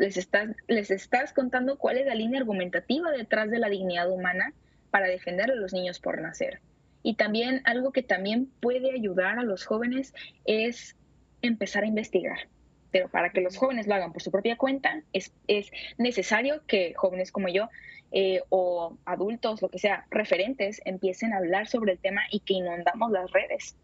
les 0.00 0.16
estás, 0.16 0.48
les 0.66 0.90
estás 0.90 1.32
contando 1.32 1.76
cuál 1.76 1.98
es 1.98 2.06
la 2.06 2.14
línea 2.14 2.40
argumentativa 2.40 3.10
detrás 3.10 3.50
de 3.50 3.58
la 3.58 3.68
dignidad 3.68 4.10
humana 4.10 4.54
para 4.90 5.06
defender 5.06 5.50
a 5.50 5.54
los 5.54 5.72
niños 5.72 6.00
por 6.00 6.20
nacer. 6.20 6.60
Y 7.02 7.14
también 7.14 7.60
algo 7.64 7.92
que 7.92 8.02
también 8.02 8.50
puede 8.60 8.92
ayudar 8.92 9.38
a 9.38 9.42
los 9.42 9.64
jóvenes 9.64 10.14
es 10.46 10.96
empezar 11.42 11.84
a 11.84 11.86
investigar. 11.86 12.48
Pero 12.90 13.08
para 13.08 13.30
que 13.30 13.40
los 13.40 13.56
jóvenes 13.56 13.86
lo 13.86 13.94
hagan 13.94 14.12
por 14.12 14.22
su 14.22 14.30
propia 14.30 14.56
cuenta, 14.56 15.02
es, 15.12 15.32
es 15.46 15.70
necesario 15.98 16.62
que 16.66 16.94
jóvenes 16.94 17.30
como 17.32 17.48
yo 17.48 17.68
eh, 18.12 18.40
o 18.48 18.96
adultos, 19.04 19.62
lo 19.62 19.68
que 19.68 19.78
sea, 19.78 20.06
referentes, 20.10 20.80
empiecen 20.84 21.32
a 21.32 21.38
hablar 21.38 21.68
sobre 21.68 21.92
el 21.92 21.98
tema 21.98 22.22
y 22.30 22.40
que 22.40 22.54
inundamos 22.54 23.12
las 23.12 23.30
redes. 23.30 23.76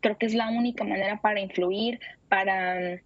Creo 0.00 0.16
que 0.16 0.26
es 0.26 0.34
la 0.34 0.48
única 0.50 0.84
manera 0.84 1.20
para 1.20 1.40
influir, 1.40 1.98
para 2.28 2.76
mm, 2.76 3.00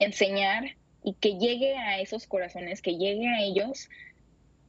enseñar 0.00 0.76
y 1.02 1.14
que 1.14 1.38
llegue 1.38 1.74
a 1.76 2.00
esos 2.00 2.26
corazones, 2.26 2.82
que 2.82 2.98
llegue 2.98 3.28
a 3.28 3.40
ellos 3.40 3.88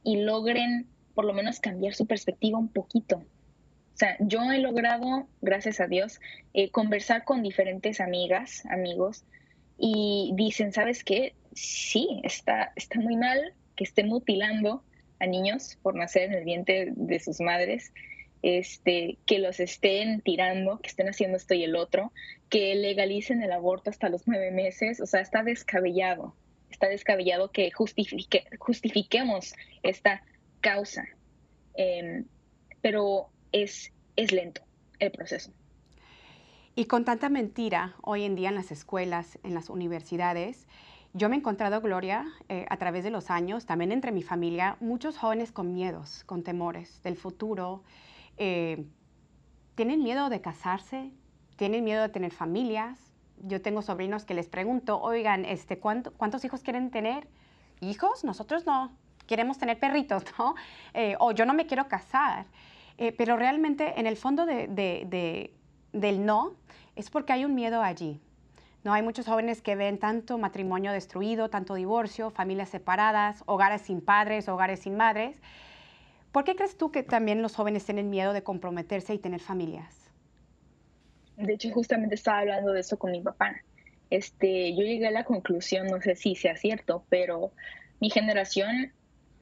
y 0.02 0.22
logren 0.22 0.86
por 1.14 1.26
lo 1.26 1.34
menos 1.34 1.60
cambiar 1.60 1.92
su 1.92 2.06
perspectiva 2.06 2.58
un 2.58 2.68
poquito. 2.68 3.16
O 3.16 3.96
sea, 4.00 4.16
yo 4.20 4.50
he 4.50 4.58
logrado, 4.58 5.28
gracias 5.42 5.80
a 5.80 5.86
Dios, 5.86 6.20
eh, 6.54 6.70
conversar 6.70 7.24
con 7.24 7.42
diferentes 7.42 8.00
amigas, 8.00 8.64
amigos, 8.70 9.24
y 9.80 10.32
dicen, 10.34 10.72
¿sabes 10.72 11.02
qué? 11.02 11.34
Sí, 11.54 12.20
está, 12.22 12.72
está 12.76 13.00
muy 13.00 13.16
mal 13.16 13.54
que 13.76 13.84
estén 13.84 14.08
mutilando 14.08 14.84
a 15.18 15.26
niños 15.26 15.78
por 15.82 15.94
nacer 15.94 16.24
en 16.24 16.34
el 16.34 16.44
vientre 16.44 16.92
de 16.94 17.18
sus 17.18 17.40
madres, 17.40 17.92
este, 18.42 19.18
que 19.26 19.38
los 19.38 19.58
estén 19.58 20.20
tirando, 20.20 20.80
que 20.80 20.88
estén 20.88 21.08
haciendo 21.08 21.38
esto 21.38 21.54
y 21.54 21.64
el 21.64 21.76
otro, 21.76 22.12
que 22.50 22.74
legalicen 22.74 23.42
el 23.42 23.52
aborto 23.52 23.88
hasta 23.88 24.10
los 24.10 24.26
nueve 24.26 24.50
meses, 24.50 25.00
o 25.00 25.06
sea, 25.06 25.20
está 25.20 25.42
descabellado, 25.42 26.34
está 26.70 26.88
descabellado 26.88 27.50
que 27.50 27.70
justifique, 27.70 28.44
justifiquemos 28.58 29.54
esta 29.82 30.22
causa, 30.60 31.08
em, 31.74 32.26
pero 32.82 33.28
es, 33.52 33.92
es 34.16 34.32
lento 34.32 34.62
el 34.98 35.10
proceso. 35.10 35.52
Y 36.76 36.84
con 36.84 37.04
tanta 37.04 37.28
mentira 37.28 37.94
hoy 38.00 38.22
en 38.22 38.36
día 38.36 38.48
en 38.48 38.54
las 38.54 38.70
escuelas, 38.70 39.38
en 39.42 39.54
las 39.54 39.70
universidades, 39.70 40.68
yo 41.12 41.28
me 41.28 41.34
he 41.34 41.38
encontrado, 41.40 41.80
Gloria, 41.80 42.24
eh, 42.48 42.66
a 42.70 42.76
través 42.76 43.02
de 43.02 43.10
los 43.10 43.30
años, 43.30 43.66
también 43.66 43.90
entre 43.90 44.12
mi 44.12 44.22
familia, 44.22 44.76
muchos 44.78 45.18
jóvenes 45.18 45.50
con 45.50 45.74
miedos, 45.74 46.22
con 46.24 46.44
temores 46.44 47.02
del 47.02 47.16
futuro, 47.16 47.82
eh, 48.36 48.86
tienen 49.74 50.04
miedo 50.04 50.28
de 50.28 50.40
casarse, 50.40 51.10
tienen 51.56 51.82
miedo 51.82 52.02
de 52.02 52.10
tener 52.10 52.30
familias. 52.30 53.12
Yo 53.38 53.60
tengo 53.60 53.82
sobrinos 53.82 54.24
que 54.24 54.34
les 54.34 54.48
pregunto, 54.48 55.00
oigan, 55.00 55.44
este, 55.44 55.80
¿cuántos 55.80 56.44
hijos 56.44 56.62
quieren 56.62 56.92
tener? 56.92 57.26
¿Hijos? 57.80 58.22
Nosotros 58.22 58.64
no. 58.64 58.96
Queremos 59.26 59.58
tener 59.58 59.80
perritos, 59.80 60.22
¿no? 60.38 60.54
Eh, 60.94 61.16
o 61.18 61.32
yo 61.32 61.44
no 61.46 61.54
me 61.54 61.66
quiero 61.66 61.88
casar. 61.88 62.46
Pero 63.16 63.38
realmente 63.38 63.98
en 63.98 64.06
el 64.06 64.18
fondo 64.18 64.44
del 65.92 66.24
no 66.24 66.54
es 66.96 67.10
porque 67.10 67.32
hay 67.32 67.44
un 67.44 67.54
miedo 67.54 67.82
allí. 67.82 68.20
No 68.82 68.92
hay 68.94 69.02
muchos 69.02 69.26
jóvenes 69.26 69.60
que 69.60 69.76
ven 69.76 69.98
tanto 69.98 70.38
matrimonio 70.38 70.92
destruido, 70.92 71.50
tanto 71.50 71.74
divorcio, 71.74 72.30
familias 72.30 72.70
separadas, 72.70 73.42
hogares 73.46 73.82
sin 73.82 74.00
padres, 74.00 74.48
hogares 74.48 74.80
sin 74.80 74.96
madres. 74.96 75.36
¿Por 76.32 76.44
qué 76.44 76.56
crees 76.56 76.76
tú 76.76 76.90
que 76.90 77.02
también 77.02 77.42
los 77.42 77.54
jóvenes 77.54 77.84
tienen 77.84 78.08
miedo 78.08 78.32
de 78.32 78.42
comprometerse 78.42 79.12
y 79.12 79.18
tener 79.18 79.40
familias? 79.40 80.10
De 81.36 81.54
hecho, 81.54 81.70
justamente 81.70 82.14
estaba 82.14 82.38
hablando 82.38 82.72
de 82.72 82.80
eso 82.80 82.98
con 82.98 83.10
mi 83.10 83.20
papá. 83.20 83.56
Este, 84.10 84.74
yo 84.74 84.82
llegué 84.82 85.06
a 85.06 85.10
la 85.10 85.24
conclusión, 85.24 85.86
no 85.86 86.00
sé 86.00 86.14
si 86.14 86.34
sea 86.34 86.56
cierto, 86.56 87.04
pero 87.08 87.52
mi 88.00 88.10
generación 88.10 88.92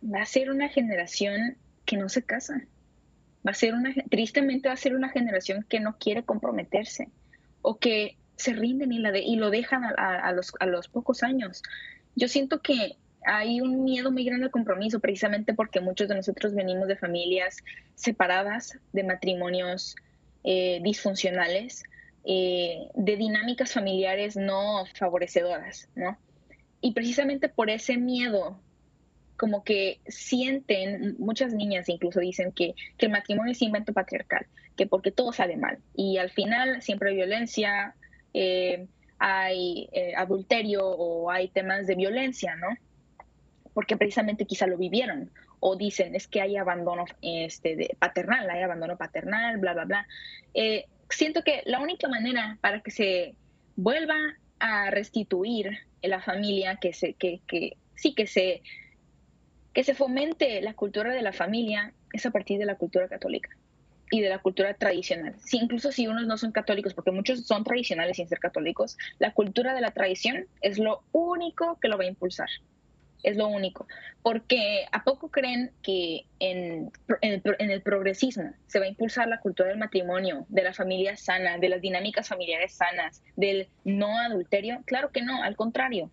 va 0.02 0.22
a 0.22 0.26
ser 0.26 0.50
una 0.50 0.68
generación 0.68 1.56
que 1.84 1.96
no 1.96 2.08
se 2.08 2.22
casa. 2.22 2.62
Va 3.46 3.52
a 3.52 3.54
ser 3.54 3.74
una, 3.74 3.94
tristemente 4.10 4.68
va 4.68 4.74
a 4.74 4.78
ser 4.78 4.94
una 4.94 5.08
generación 5.08 5.64
que 5.68 5.80
no 5.80 5.96
quiere 5.98 6.24
comprometerse 6.24 7.08
o 7.62 7.78
que 7.78 8.16
se 8.36 8.52
rinden 8.52 8.92
y, 8.92 8.98
la 8.98 9.16
y 9.18 9.36
lo 9.36 9.50
dejan 9.50 9.84
a, 9.84 10.32
los, 10.32 10.52
a 10.60 10.66
los 10.66 10.88
pocos 10.88 11.22
años. 11.22 11.62
Yo 12.14 12.28
siento 12.28 12.62
que 12.62 12.96
hay 13.24 13.60
un 13.60 13.84
miedo 13.84 14.10
muy 14.10 14.24
grande 14.24 14.46
al 14.46 14.50
compromiso, 14.50 15.00
precisamente 15.00 15.54
porque 15.54 15.80
muchos 15.80 16.08
de 16.08 16.14
nosotros 16.14 16.54
venimos 16.54 16.88
de 16.88 16.96
familias 16.96 17.58
separadas, 17.94 18.78
de 18.92 19.02
matrimonios 19.02 19.96
eh, 20.44 20.80
disfuncionales, 20.82 21.82
eh, 22.24 22.88
de 22.94 23.16
dinámicas 23.16 23.72
familiares 23.72 24.36
no 24.36 24.84
favorecedoras, 24.94 25.88
¿no? 25.94 26.16
Y 26.80 26.92
precisamente 26.92 27.48
por 27.48 27.70
ese 27.70 27.96
miedo, 27.96 28.60
como 29.38 29.64
que 29.64 30.00
sienten, 30.06 31.16
muchas 31.18 31.54
niñas 31.54 31.88
incluso 31.88 32.20
dicen 32.20 32.52
que, 32.52 32.74
el 32.98 33.10
matrimonio 33.10 33.52
es 33.52 33.62
invento 33.62 33.92
patriarcal, 33.92 34.46
que 34.76 34.86
porque 34.86 35.10
todo 35.10 35.32
sale 35.32 35.56
mal. 35.56 35.78
Y 35.94 36.18
al 36.18 36.30
final 36.30 36.82
siempre 36.82 37.10
hay 37.10 37.16
violencia, 37.16 37.94
eh, 38.34 38.86
hay 39.18 39.88
adulterio 40.16 40.86
o 40.86 41.30
hay 41.30 41.48
temas 41.48 41.86
de 41.86 41.94
violencia, 41.94 42.54
¿no? 42.56 42.68
porque 43.78 43.96
precisamente 43.96 44.44
quizá 44.44 44.66
lo 44.66 44.76
vivieron 44.76 45.30
o 45.60 45.76
dicen 45.76 46.16
es 46.16 46.26
que 46.26 46.40
hay 46.40 46.56
abandono 46.56 47.04
este, 47.22 47.96
paternal, 48.00 48.50
hay 48.50 48.62
abandono 48.62 48.96
paternal, 48.96 49.58
bla, 49.58 49.72
bla, 49.72 49.84
bla. 49.84 50.08
Eh, 50.52 50.86
siento 51.08 51.44
que 51.44 51.62
la 51.64 51.78
única 51.78 52.08
manera 52.08 52.58
para 52.60 52.80
que 52.80 52.90
se 52.90 53.36
vuelva 53.76 54.16
a 54.58 54.90
restituir 54.90 55.78
la 56.02 56.20
familia, 56.20 56.78
que, 56.80 56.92
se, 56.92 57.14
que, 57.14 57.40
que 57.46 57.76
sí, 57.94 58.16
que 58.16 58.26
se, 58.26 58.62
que 59.78 59.84
se 59.84 59.94
fomente 59.94 60.60
la 60.60 60.74
cultura 60.74 61.14
de 61.14 61.22
la 61.22 61.32
familia, 61.32 61.92
es 62.12 62.26
a 62.26 62.32
partir 62.32 62.58
de 62.58 62.66
la 62.66 62.74
cultura 62.74 63.06
católica 63.06 63.50
y 64.10 64.20
de 64.20 64.28
la 64.28 64.40
cultura 64.40 64.74
tradicional. 64.74 65.36
Si, 65.38 65.56
incluso 65.56 65.92
si 65.92 66.08
unos 66.08 66.26
no 66.26 66.36
son 66.36 66.50
católicos, 66.50 66.94
porque 66.94 67.12
muchos 67.12 67.46
son 67.46 67.62
tradicionales 67.62 68.16
sin 68.16 68.26
ser 68.26 68.40
católicos, 68.40 68.96
la 69.20 69.32
cultura 69.34 69.74
de 69.74 69.80
la 69.80 69.92
tradición 69.92 70.46
es 70.62 70.80
lo 70.80 71.04
único 71.12 71.78
que 71.80 71.86
lo 71.86 71.96
va 71.96 72.02
a 72.02 72.08
impulsar 72.08 72.48
es 73.22 73.36
lo 73.36 73.46
único. 73.48 73.86
Porque 74.22 74.86
¿a 74.90 75.04
poco 75.04 75.30
creen 75.30 75.70
que 75.82 76.24
en, 76.40 76.90
el, 77.20 77.82
progresismo 77.82 78.54
se 78.66 78.78
va 78.78 78.86
a 78.86 78.88
impulsar 78.88 79.28
la 79.28 79.40
cultura 79.40 79.68
del 79.68 79.78
matrimonio, 79.78 80.44
de 80.48 80.62
la 80.62 80.72
familia 80.72 81.16
sana, 81.16 81.58
de 81.58 81.68
las 81.68 81.80
dinámicas 81.80 82.28
familiares 82.28 82.74
sanas, 82.74 83.22
del 83.36 83.68
no 83.84 84.18
adulterio? 84.18 84.82
Claro 84.86 85.10
que 85.10 85.22
no, 85.22 85.42
al 85.42 85.56
contrario. 85.56 86.10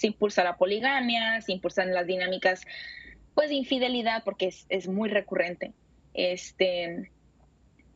Se 0.00 0.06
impulsa 0.06 0.42
la 0.42 0.56
poligamia, 0.56 1.42
se 1.42 1.52
impulsan 1.52 1.92
las 1.92 2.06
dinámicas 2.06 2.62
pues 3.34 3.50
de 3.50 3.56
infidelidad 3.56 4.24
porque 4.24 4.50
es, 4.70 4.88
muy 4.88 5.10
recurrente. 5.10 5.74
Este, 6.14 7.10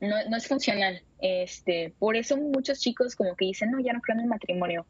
no, 0.02 0.16
no, 0.28 0.36
es 0.36 0.46
funcional. 0.46 1.02
Este, 1.18 1.94
por 1.98 2.16
eso 2.16 2.36
muchos 2.36 2.80
chicos 2.80 3.16
como 3.16 3.34
que 3.36 3.46
dicen, 3.46 3.70
no, 3.70 3.80
ya 3.80 3.94
no 3.94 4.02
creo 4.02 4.16
en 4.16 4.24
el 4.24 4.28
matrimonio, 4.28 4.84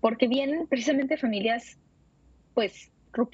porque 0.00 0.28
vienen 0.28 0.68
precisamente 0.68 1.16
familias 1.16 1.76
pues 2.54 2.92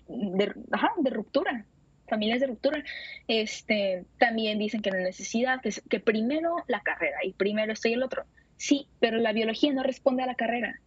de, 0.09 1.11
ruptura, 1.11 1.67
familias 2.09 2.41
de 2.41 2.47
ruptura, 2.47 2.83
este, 3.29 4.07
también 4.19 4.59
dicen 4.59 4.81
que 4.81 4.91
no 4.91 4.97
necesidad, 4.97 5.61
que, 5.61 5.75
que 5.91 6.01
primero 6.01 6.57
la 6.69 6.81
carrera 6.81 7.19
y 7.23 7.35
primero 7.35 7.75
esto 7.75 7.89
y 7.89 7.93
el 7.93 8.03
otro. 8.03 8.25
Sí, 8.57 8.89
pero 8.99 9.19
la 9.19 9.35
biología 9.35 9.75
no 9.75 9.83
responde 9.83 10.23
a 10.23 10.27
la 10.27 10.37
carrera. 10.37 10.81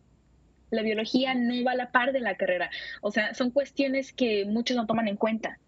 La 0.69 0.81
biología 0.81 1.33
no 1.33 1.63
va 1.63 1.71
a 1.71 1.75
la 1.75 1.91
par 1.91 2.11
de 2.11 2.19
la 2.19 2.35
carrera. 2.35 2.69
O 3.01 3.11
sea, 3.11 3.33
son 3.33 3.51
cuestiones 3.51 4.13
que 4.13 4.45
muchos 4.45 4.77
no 4.77 4.85
toman 4.85 5.07
en 5.07 5.17
cuenta, 5.17 5.59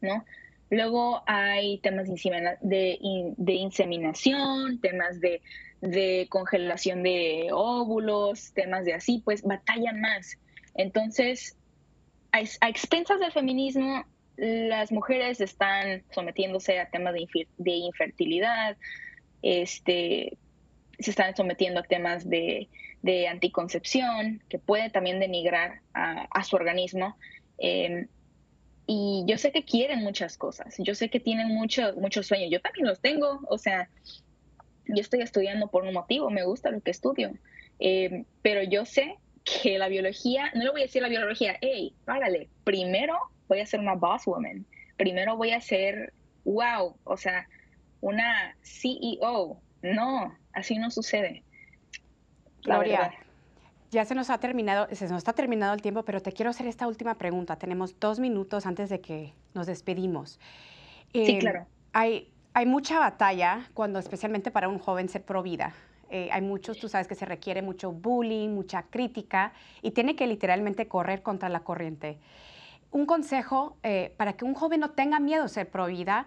¿no? 0.00 0.24
Luego 0.70 1.22
hay 1.26 1.78
temas 1.78 2.08
de, 2.08 3.34
de 3.36 3.52
inseminación, 3.54 4.80
temas 4.80 5.20
de 5.20 6.26
congelación 6.28 7.02
de 7.02 7.48
óvulos, 7.52 8.52
temas 8.52 8.84
de 8.84 8.94
así, 8.94 9.20
pues 9.24 9.42
batallan 9.42 10.00
más. 10.00 10.38
Entonces, 10.74 11.56
a, 12.32 12.68
expensas 12.68 13.18
del 13.20 13.32
feminismo, 13.32 14.04
las 14.36 14.92
mujeres 14.92 15.40
están 15.40 16.02
sometiéndose 16.10 16.78
a 16.78 16.88
temas 16.88 17.14
de, 17.14 17.26
de 17.58 17.70
infertilidad, 17.72 18.76
este, 19.42 20.38
se 20.98 21.10
están 21.10 21.36
sometiendo 21.36 21.80
a 21.80 21.82
temas 21.82 22.28
de, 22.28 22.68
anticoncepción, 23.28 24.42
que 24.48 24.58
puede 24.58 24.90
también 24.90 25.20
denigrar 25.20 25.80
a, 25.94 26.44
su 26.44 26.56
organismo. 26.56 27.16
Em, 27.58 28.08
y 28.86 29.24
yo 29.26 29.38
sé 29.38 29.52
que 29.52 29.64
quieren 29.64 30.00
muchas 30.00 30.36
cosas, 30.36 30.74
yo 30.78 30.94
sé 30.94 31.10
que 31.10 31.20
tienen 31.20 31.48
muchos 31.48 31.96
muchos 31.96 32.26
sueños, 32.26 32.50
yo 32.50 32.60
también 32.60 32.86
los 32.86 33.00
tengo, 33.00 33.40
o 33.48 33.56
sea, 33.56 33.88
yo 34.86 35.00
estoy 35.00 35.20
estudiando 35.20 35.68
por 35.68 35.84
un 35.84 35.92
motivo, 35.92 36.30
me 36.30 36.44
gusta 36.44 36.70
lo 36.70 36.80
que 36.80 36.90
estudio, 36.90 37.32
em, 37.78 38.24
pero 38.42 38.62
yo 38.62 38.84
sé 38.84 39.16
que 39.44 39.78
la 39.78 39.88
biología, 39.88 40.50
no 40.54 40.64
le 40.64 40.70
voy 40.70 40.80
a 40.80 40.84
decir 40.84 41.02
la 41.02 41.08
biología, 41.08 41.56
hey, 41.60 41.94
párale, 42.04 42.48
primero 42.64 43.16
voy 43.48 43.60
a 43.60 43.66
ser 43.66 43.80
una 43.80 43.94
boss 43.94 44.24
woman, 44.26 44.66
primero 44.96 45.36
voy 45.36 45.52
a 45.52 45.60
ser, 45.60 46.12
wow, 46.44 46.96
o 47.04 47.16
sea, 47.16 47.46
una 48.00 48.56
CEO, 48.62 49.60
no, 49.82 50.36
así 50.52 50.78
no 50.78 50.90
sucede. 50.90 51.44
Gloria, 52.62 53.12
ya 53.90 54.04
se 54.04 54.14
nos 54.14 54.30
ha 54.30 54.38
terminado, 54.38 54.86
se 54.92 55.08
nos 55.08 55.18
está 55.18 55.32
terminado 55.32 55.74
el 55.74 55.82
tiempo, 55.82 56.04
pero 56.04 56.20
te 56.20 56.32
quiero 56.32 56.50
hacer 56.50 56.66
esta 56.66 56.86
última 56.86 57.16
pregunta. 57.16 57.56
Tenemos 57.56 57.98
dos 57.98 58.20
minutos 58.20 58.66
antes 58.66 58.88
de 58.88 59.00
que 59.00 59.34
nos 59.54 59.66
despedimos. 59.66 60.38
sí, 61.12 61.32
em, 61.32 61.38
claro. 61.40 61.66
Hay, 61.92 62.32
hay 62.54 62.66
mucha 62.66 63.00
batalla 63.00 63.68
cuando, 63.74 63.98
especialmente 63.98 64.50
para 64.50 64.68
un 64.68 64.78
joven, 64.78 65.08
ser 65.08 65.22
pro 65.22 65.42
vida. 65.42 65.74
Eh, 66.10 66.28
hay 66.32 66.42
muchos, 66.42 66.78
tú 66.78 66.88
sabes 66.88 67.06
que 67.06 67.14
se 67.14 67.24
requiere 67.24 67.62
mucho 67.62 67.92
bullying, 67.92 68.48
mucha 68.48 68.82
crítica 68.82 69.52
y 69.80 69.92
tiene 69.92 70.16
que 70.16 70.26
literalmente 70.26 70.88
correr 70.88 71.22
contra 71.22 71.48
la 71.48 71.60
corriente. 71.60 72.18
Un 72.90 73.06
consejo 73.06 73.76
eh, 73.84 74.12
para 74.16 74.32
que 74.32 74.44
un 74.44 74.54
joven 74.54 74.80
no 74.80 74.90
tenga 74.90 75.20
miedo 75.20 75.44
a 75.44 75.48
ser 75.48 75.70
pro 75.70 75.86
vida 75.86 76.26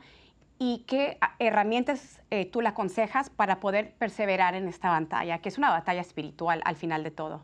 y 0.59 0.85
qué 0.87 1.17
herramientas 1.39 2.21
eh, 2.29 2.45
tú 2.45 2.61
le 2.61 2.69
aconsejas 2.69 3.29
para 3.29 3.59
poder 3.59 3.93
perseverar 3.93 4.55
en 4.55 4.67
esta 4.67 4.89
batalla, 4.89 5.39
que 5.39 5.49
es 5.49 5.57
una 5.57 5.69
batalla 5.69 6.01
espiritual 6.01 6.61
al 6.65 6.75
final 6.75 7.03
de 7.03 7.11
todo. 7.11 7.43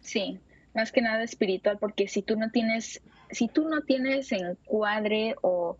Sí, 0.00 0.40
más 0.74 0.92
que 0.92 1.02
nada 1.02 1.22
espiritual, 1.22 1.78
porque 1.78 2.08
si 2.08 2.22
tú 2.22 2.36
no 2.36 2.50
tienes, 2.50 3.02
si 3.30 3.48
tú 3.48 3.68
no 3.68 3.82
tienes 3.82 4.32
encuadre 4.32 5.34
o, 5.42 5.76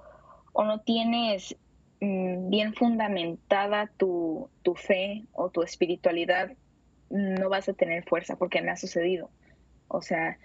o 0.53 0.64
no 0.64 0.81
tienes 0.81 1.57
mm, 2.01 2.49
bien 2.51 2.75
fundamentada 2.75 3.90
tu, 3.97 4.49
tu 4.62 4.75
fe 4.75 5.25
o 5.33 5.51
tu 5.51 5.62
espiritualidad, 5.62 6.53
no 7.11 7.49
vas 7.49 7.69
a 7.69 7.73
tener 7.73 8.05
fuerza, 8.05 8.37
porque 8.37 8.62
me 8.62 8.71
ha 8.71 8.77
sucedido. 8.77 9.31
O 9.88 10.01
sea, 10.01 10.38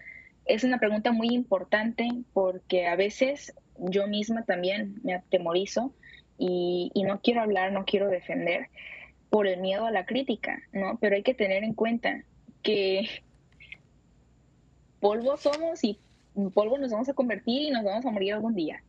es 0.46 0.64
una 0.64 0.80
pregunta 0.80 1.12
muy 1.12 1.30
importante 1.30 2.08
porque 2.34 2.88
a 2.88 2.96
veces 2.96 3.54
yo 3.78 4.08
misma 4.08 4.44
también 4.44 5.00
me 5.04 5.14
atemorizo 5.14 5.94
y, 6.38 6.92
no 7.06 7.22
quiero 7.22 7.42
hablar, 7.42 7.72
no 7.72 7.86
quiero 7.86 8.10
defender 8.10 8.70
por 9.30 9.48
el 9.48 9.60
miedo 9.60 9.86
a 9.86 9.92
la 9.92 10.06
crítica, 10.06 10.62
¿no? 10.72 10.98
Pero 11.00 11.16
hay 11.16 11.24
que 11.24 11.34
tener 11.34 11.64
en 11.64 11.74
cuenta 11.74 12.24
que 12.62 13.08
polvo 15.00 15.38
somos 15.38 15.84
y 15.84 16.00
polvo 16.54 16.78
nos 16.78 16.92
vamos 16.92 17.10
a 17.10 17.14
convertir 17.14 17.62
y 17.62 17.72
nos 17.72 17.84
vamos 17.84 18.06
a 18.06 18.12
morir 18.12 18.34
algún 18.34 18.56
día 18.56 18.84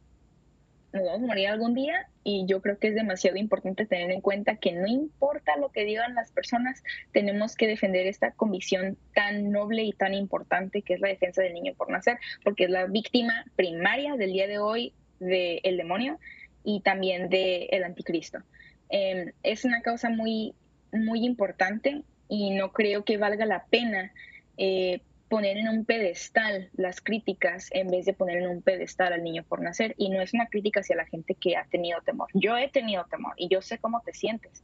nos 0.93 1.05
vamos 1.05 1.23
a 1.23 1.27
morir 1.27 1.49
algún 1.49 1.75
día 1.75 2.09
y 2.25 2.47
yo 2.47 2.61
creo 2.61 2.79
que 2.79 2.89
es 2.89 2.95
demasiado 2.95 3.37
importante 3.37 3.87
tener 3.87 4.11
en 4.11 4.21
cuenta 4.21 4.57
que 4.57 4.73
no 4.73 4.87
importa 4.87 5.57
lo 5.57 5.71
que 5.71 5.85
digan 5.85 6.15
las 6.15 6.33
personas, 6.33 6.83
tenemos 7.13 7.57
que 7.57 7.67
defender 7.67 8.07
esta 8.07 8.33
convicción 8.33 8.97
tan 9.15 9.51
noble 9.51 9.83
y 9.83 9.93
tan 9.93 10.15
importante 10.15 10.83
que 10.83 10.95
es 10.95 11.01
la 11.01 11.09
defensa 11.09 11.43
del 11.43 11.55
niño 11.55 11.75
por 11.75 11.91
nacer, 11.91 12.19
porque 12.45 12.65
es 12.65 12.71
la 12.71 12.87
víctima 12.87 13.45
primaria 13.57 14.17
del 14.17 14.33
día 14.33 14.47
de 14.47 14.59
hoy 14.59 14.93
del 15.19 15.77
demonio 15.77 16.19
y 16.65 16.81
también 16.81 17.29
del 17.29 17.85
anticristo. 17.85 18.41
Em, 18.89 19.33
es 19.43 19.65
una 19.65 19.83
causa 19.83 20.11
muy, 20.11 20.55
muy 20.93 21.25
importante 21.25 22.03
y 22.29 22.51
no 22.51 22.73
creo 22.73 23.05
que 23.05 23.19
valga 23.19 23.47
la 23.47 23.65
pena 23.67 24.13
eh, 24.57 25.01
poner 25.29 25.57
en 25.57 25.69
un 25.69 25.85
pedestal 25.85 26.71
las 26.77 27.01
críticas 27.01 27.69
en 27.73 27.89
vez 27.89 28.07
de 28.07 28.13
poner 28.13 28.39
en 28.39 28.49
un 28.49 28.63
pedestal 28.63 29.13
al 29.13 29.25
niño 29.25 29.45
por 29.45 29.61
nacer. 29.61 29.95
Y 29.99 30.11
no 30.11 30.21
es 30.21 30.35
una 30.35 30.47
crítica 30.47 30.81
hacia 30.81 30.97
la 30.97 31.07
gente 31.07 31.35
que 31.35 31.57
ha 31.57 31.65
tenido 31.65 32.01
temor. 32.03 32.29
Yo 32.35 32.57
he 32.57 32.69
tenido 32.69 33.05
temor 33.05 33.35
y 33.37 33.49
yo 33.49 33.63
sé 33.63 33.79
cómo 33.79 34.03
te 34.05 34.13
sientes. 34.13 34.63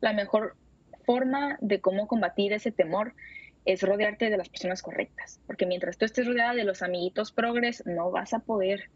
La 0.00 0.12
mejor 0.12 0.56
forma 1.04 1.58
de 1.60 1.80
cómo 1.80 2.06
combatir 2.06 2.52
ese 2.52 2.72
temor 2.72 3.14
es 3.64 3.82
rodearte 3.82 4.30
de 4.30 4.36
las 4.36 4.48
personas 4.48 4.82
correctas, 4.82 5.40
porque 5.46 5.66
mientras 5.66 5.98
tú 5.98 6.06
estés 6.06 6.26
rodeada 6.26 6.54
de 6.54 6.64
los 6.64 6.82
amiguitos 6.82 7.32
progres, 7.32 7.84
no 7.84 8.10
vas 8.10 8.32
a 8.32 8.38
poder. 8.38 8.88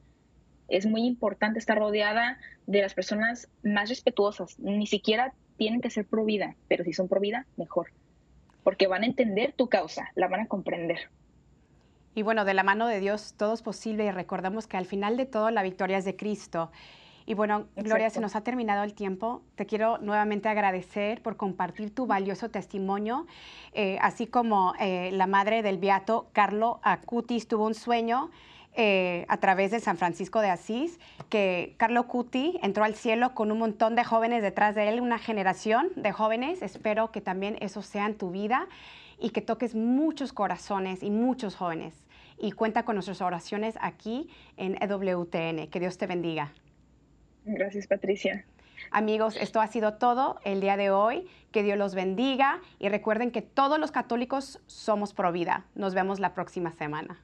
Es 0.69 0.87
muy 0.87 1.05
importante 1.05 1.59
estar 1.59 1.79
rodeada 1.79 2.39
de 2.67 2.81
las 2.81 2.95
personas 2.95 3.49
más 3.63 3.91
respetuosas. 3.91 4.59
Ni 4.59 4.87
siquiera 4.87 5.35
tienen 5.59 5.83
que 5.83 5.91
ser 5.91 6.07
pro 6.07 6.25
pero 6.69 6.85
si 6.85 6.93
son 6.93 7.09
pro 7.09 7.21
mejor 7.57 7.89
porque 8.63 8.87
van 8.87 9.03
a 9.03 9.07
entender 9.07 9.53
tu 9.53 9.69
causa, 9.69 10.11
la 10.15 10.29
van 10.29 10.41
a 10.41 10.47
comprender. 10.47 11.11
Y 12.15 12.23
bueno, 12.23 12.45
de 12.45 12.55
la 12.55 12.63
mano 12.63 12.87
de 12.87 13.01
Dios 13.01 13.35
todo 13.37 13.55
es 13.55 13.63
posible 13.63 14.05
y 14.05 14.11
recordamos 14.11 14.67
que 14.67 14.77
al 14.77 14.85
final 14.85 15.17
de 15.17 15.27
todo 15.27 15.51
la 15.51 15.63
victoria 15.63 15.99
es 15.99 16.05
de 16.05 16.17
Cristo. 16.17 16.71
Y 17.25 17.35
bueno, 17.35 17.67
Gloria, 17.77 18.11
se 18.11 18.21
nos 18.21 18.35
ha 18.35 18.43
terminado 18.43 18.83
el 18.83 18.95
tiempo. 18.95 19.43
Te 19.55 19.65
quiero 19.65 19.99
nuevamente 19.99 20.49
agradecer 20.49 21.23
por 21.23 21.37
compartir 21.37 21.95
tu 21.95 22.07
valioso 22.07 22.51
testimonio, 22.51 23.27
eh, 23.73 23.97
así 24.01 24.27
como 24.27 24.75
eh, 24.81 25.11
la 25.13 25.27
madre 25.27 25.63
del 25.63 25.79
beato 25.79 26.29
Carlo 26.33 26.81
Acutis 26.83 27.47
tuvo 27.47 27.67
un 27.67 27.75
sueño 27.75 28.31
eh, 28.75 29.27
a 29.29 29.37
través 29.37 29.71
de 29.71 29.81
San 29.81 29.99
Francisco 29.99 30.41
de 30.41 30.49
Asís, 30.49 30.99
que 31.29 31.75
Carlo 31.77 32.07
Cuti 32.07 32.59
entró 32.63 32.85
al 32.85 32.95
cielo 32.95 33.35
con 33.35 33.53
un 33.53 33.59
montón 33.59 33.97
de 33.97 34.05
jóvenes 34.05 34.43
detrás 34.43 34.75
de 34.75 34.89
él, 34.89 35.01
una 35.01 35.19
generación 35.19 35.91
de 35.95 36.11
jóvenes. 36.13 36.63
Espero 36.63 37.13
que 37.13 37.21
también 37.21 37.59
eso 37.61 37.83
sea 37.83 38.07
en 38.07 38.17
tu 38.17 38.31
vida 38.31 38.67
y 39.19 39.31
que 39.31 39.43
toques 39.43 39.75
muchos 39.75 40.33
corazones 40.33 41.03
y 41.03 41.11
muchos 41.11 41.55
jóvenes. 41.55 42.07
Y 42.39 42.53
cuenta 42.53 42.85
con 42.85 42.97
nuestras 42.97 43.21
oraciones 43.21 43.77
aquí 43.81 44.31
en 44.57 44.83
EWTN. 44.83 45.69
Que 45.69 45.79
Dios 45.79 45.99
te 45.99 46.07
bendiga. 46.07 46.53
Gracias, 47.45 47.87
Patricia. 47.87 48.47
Amigos, 48.91 49.37
esto 49.37 49.61
ha 49.61 49.67
sido 49.67 49.95
todo 49.95 50.41
el 50.45 50.61
día 50.61 50.77
de 50.77 50.91
hoy. 50.91 51.29
Que 51.51 51.63
Dios 51.63 51.77
los 51.77 51.95
bendiga 51.95 52.61
y 52.79 52.89
recuerden 52.89 53.31
que 53.31 53.43
todos 53.43 53.79
los 53.79 53.93
católicos 53.93 54.61
somos 54.67 55.13
pro 55.13 55.31
vida. 55.31 55.67
Nos 55.75 55.95
vemos 55.95 56.21
la 56.21 56.33
próxima 56.35 56.73
semana. 56.73 57.21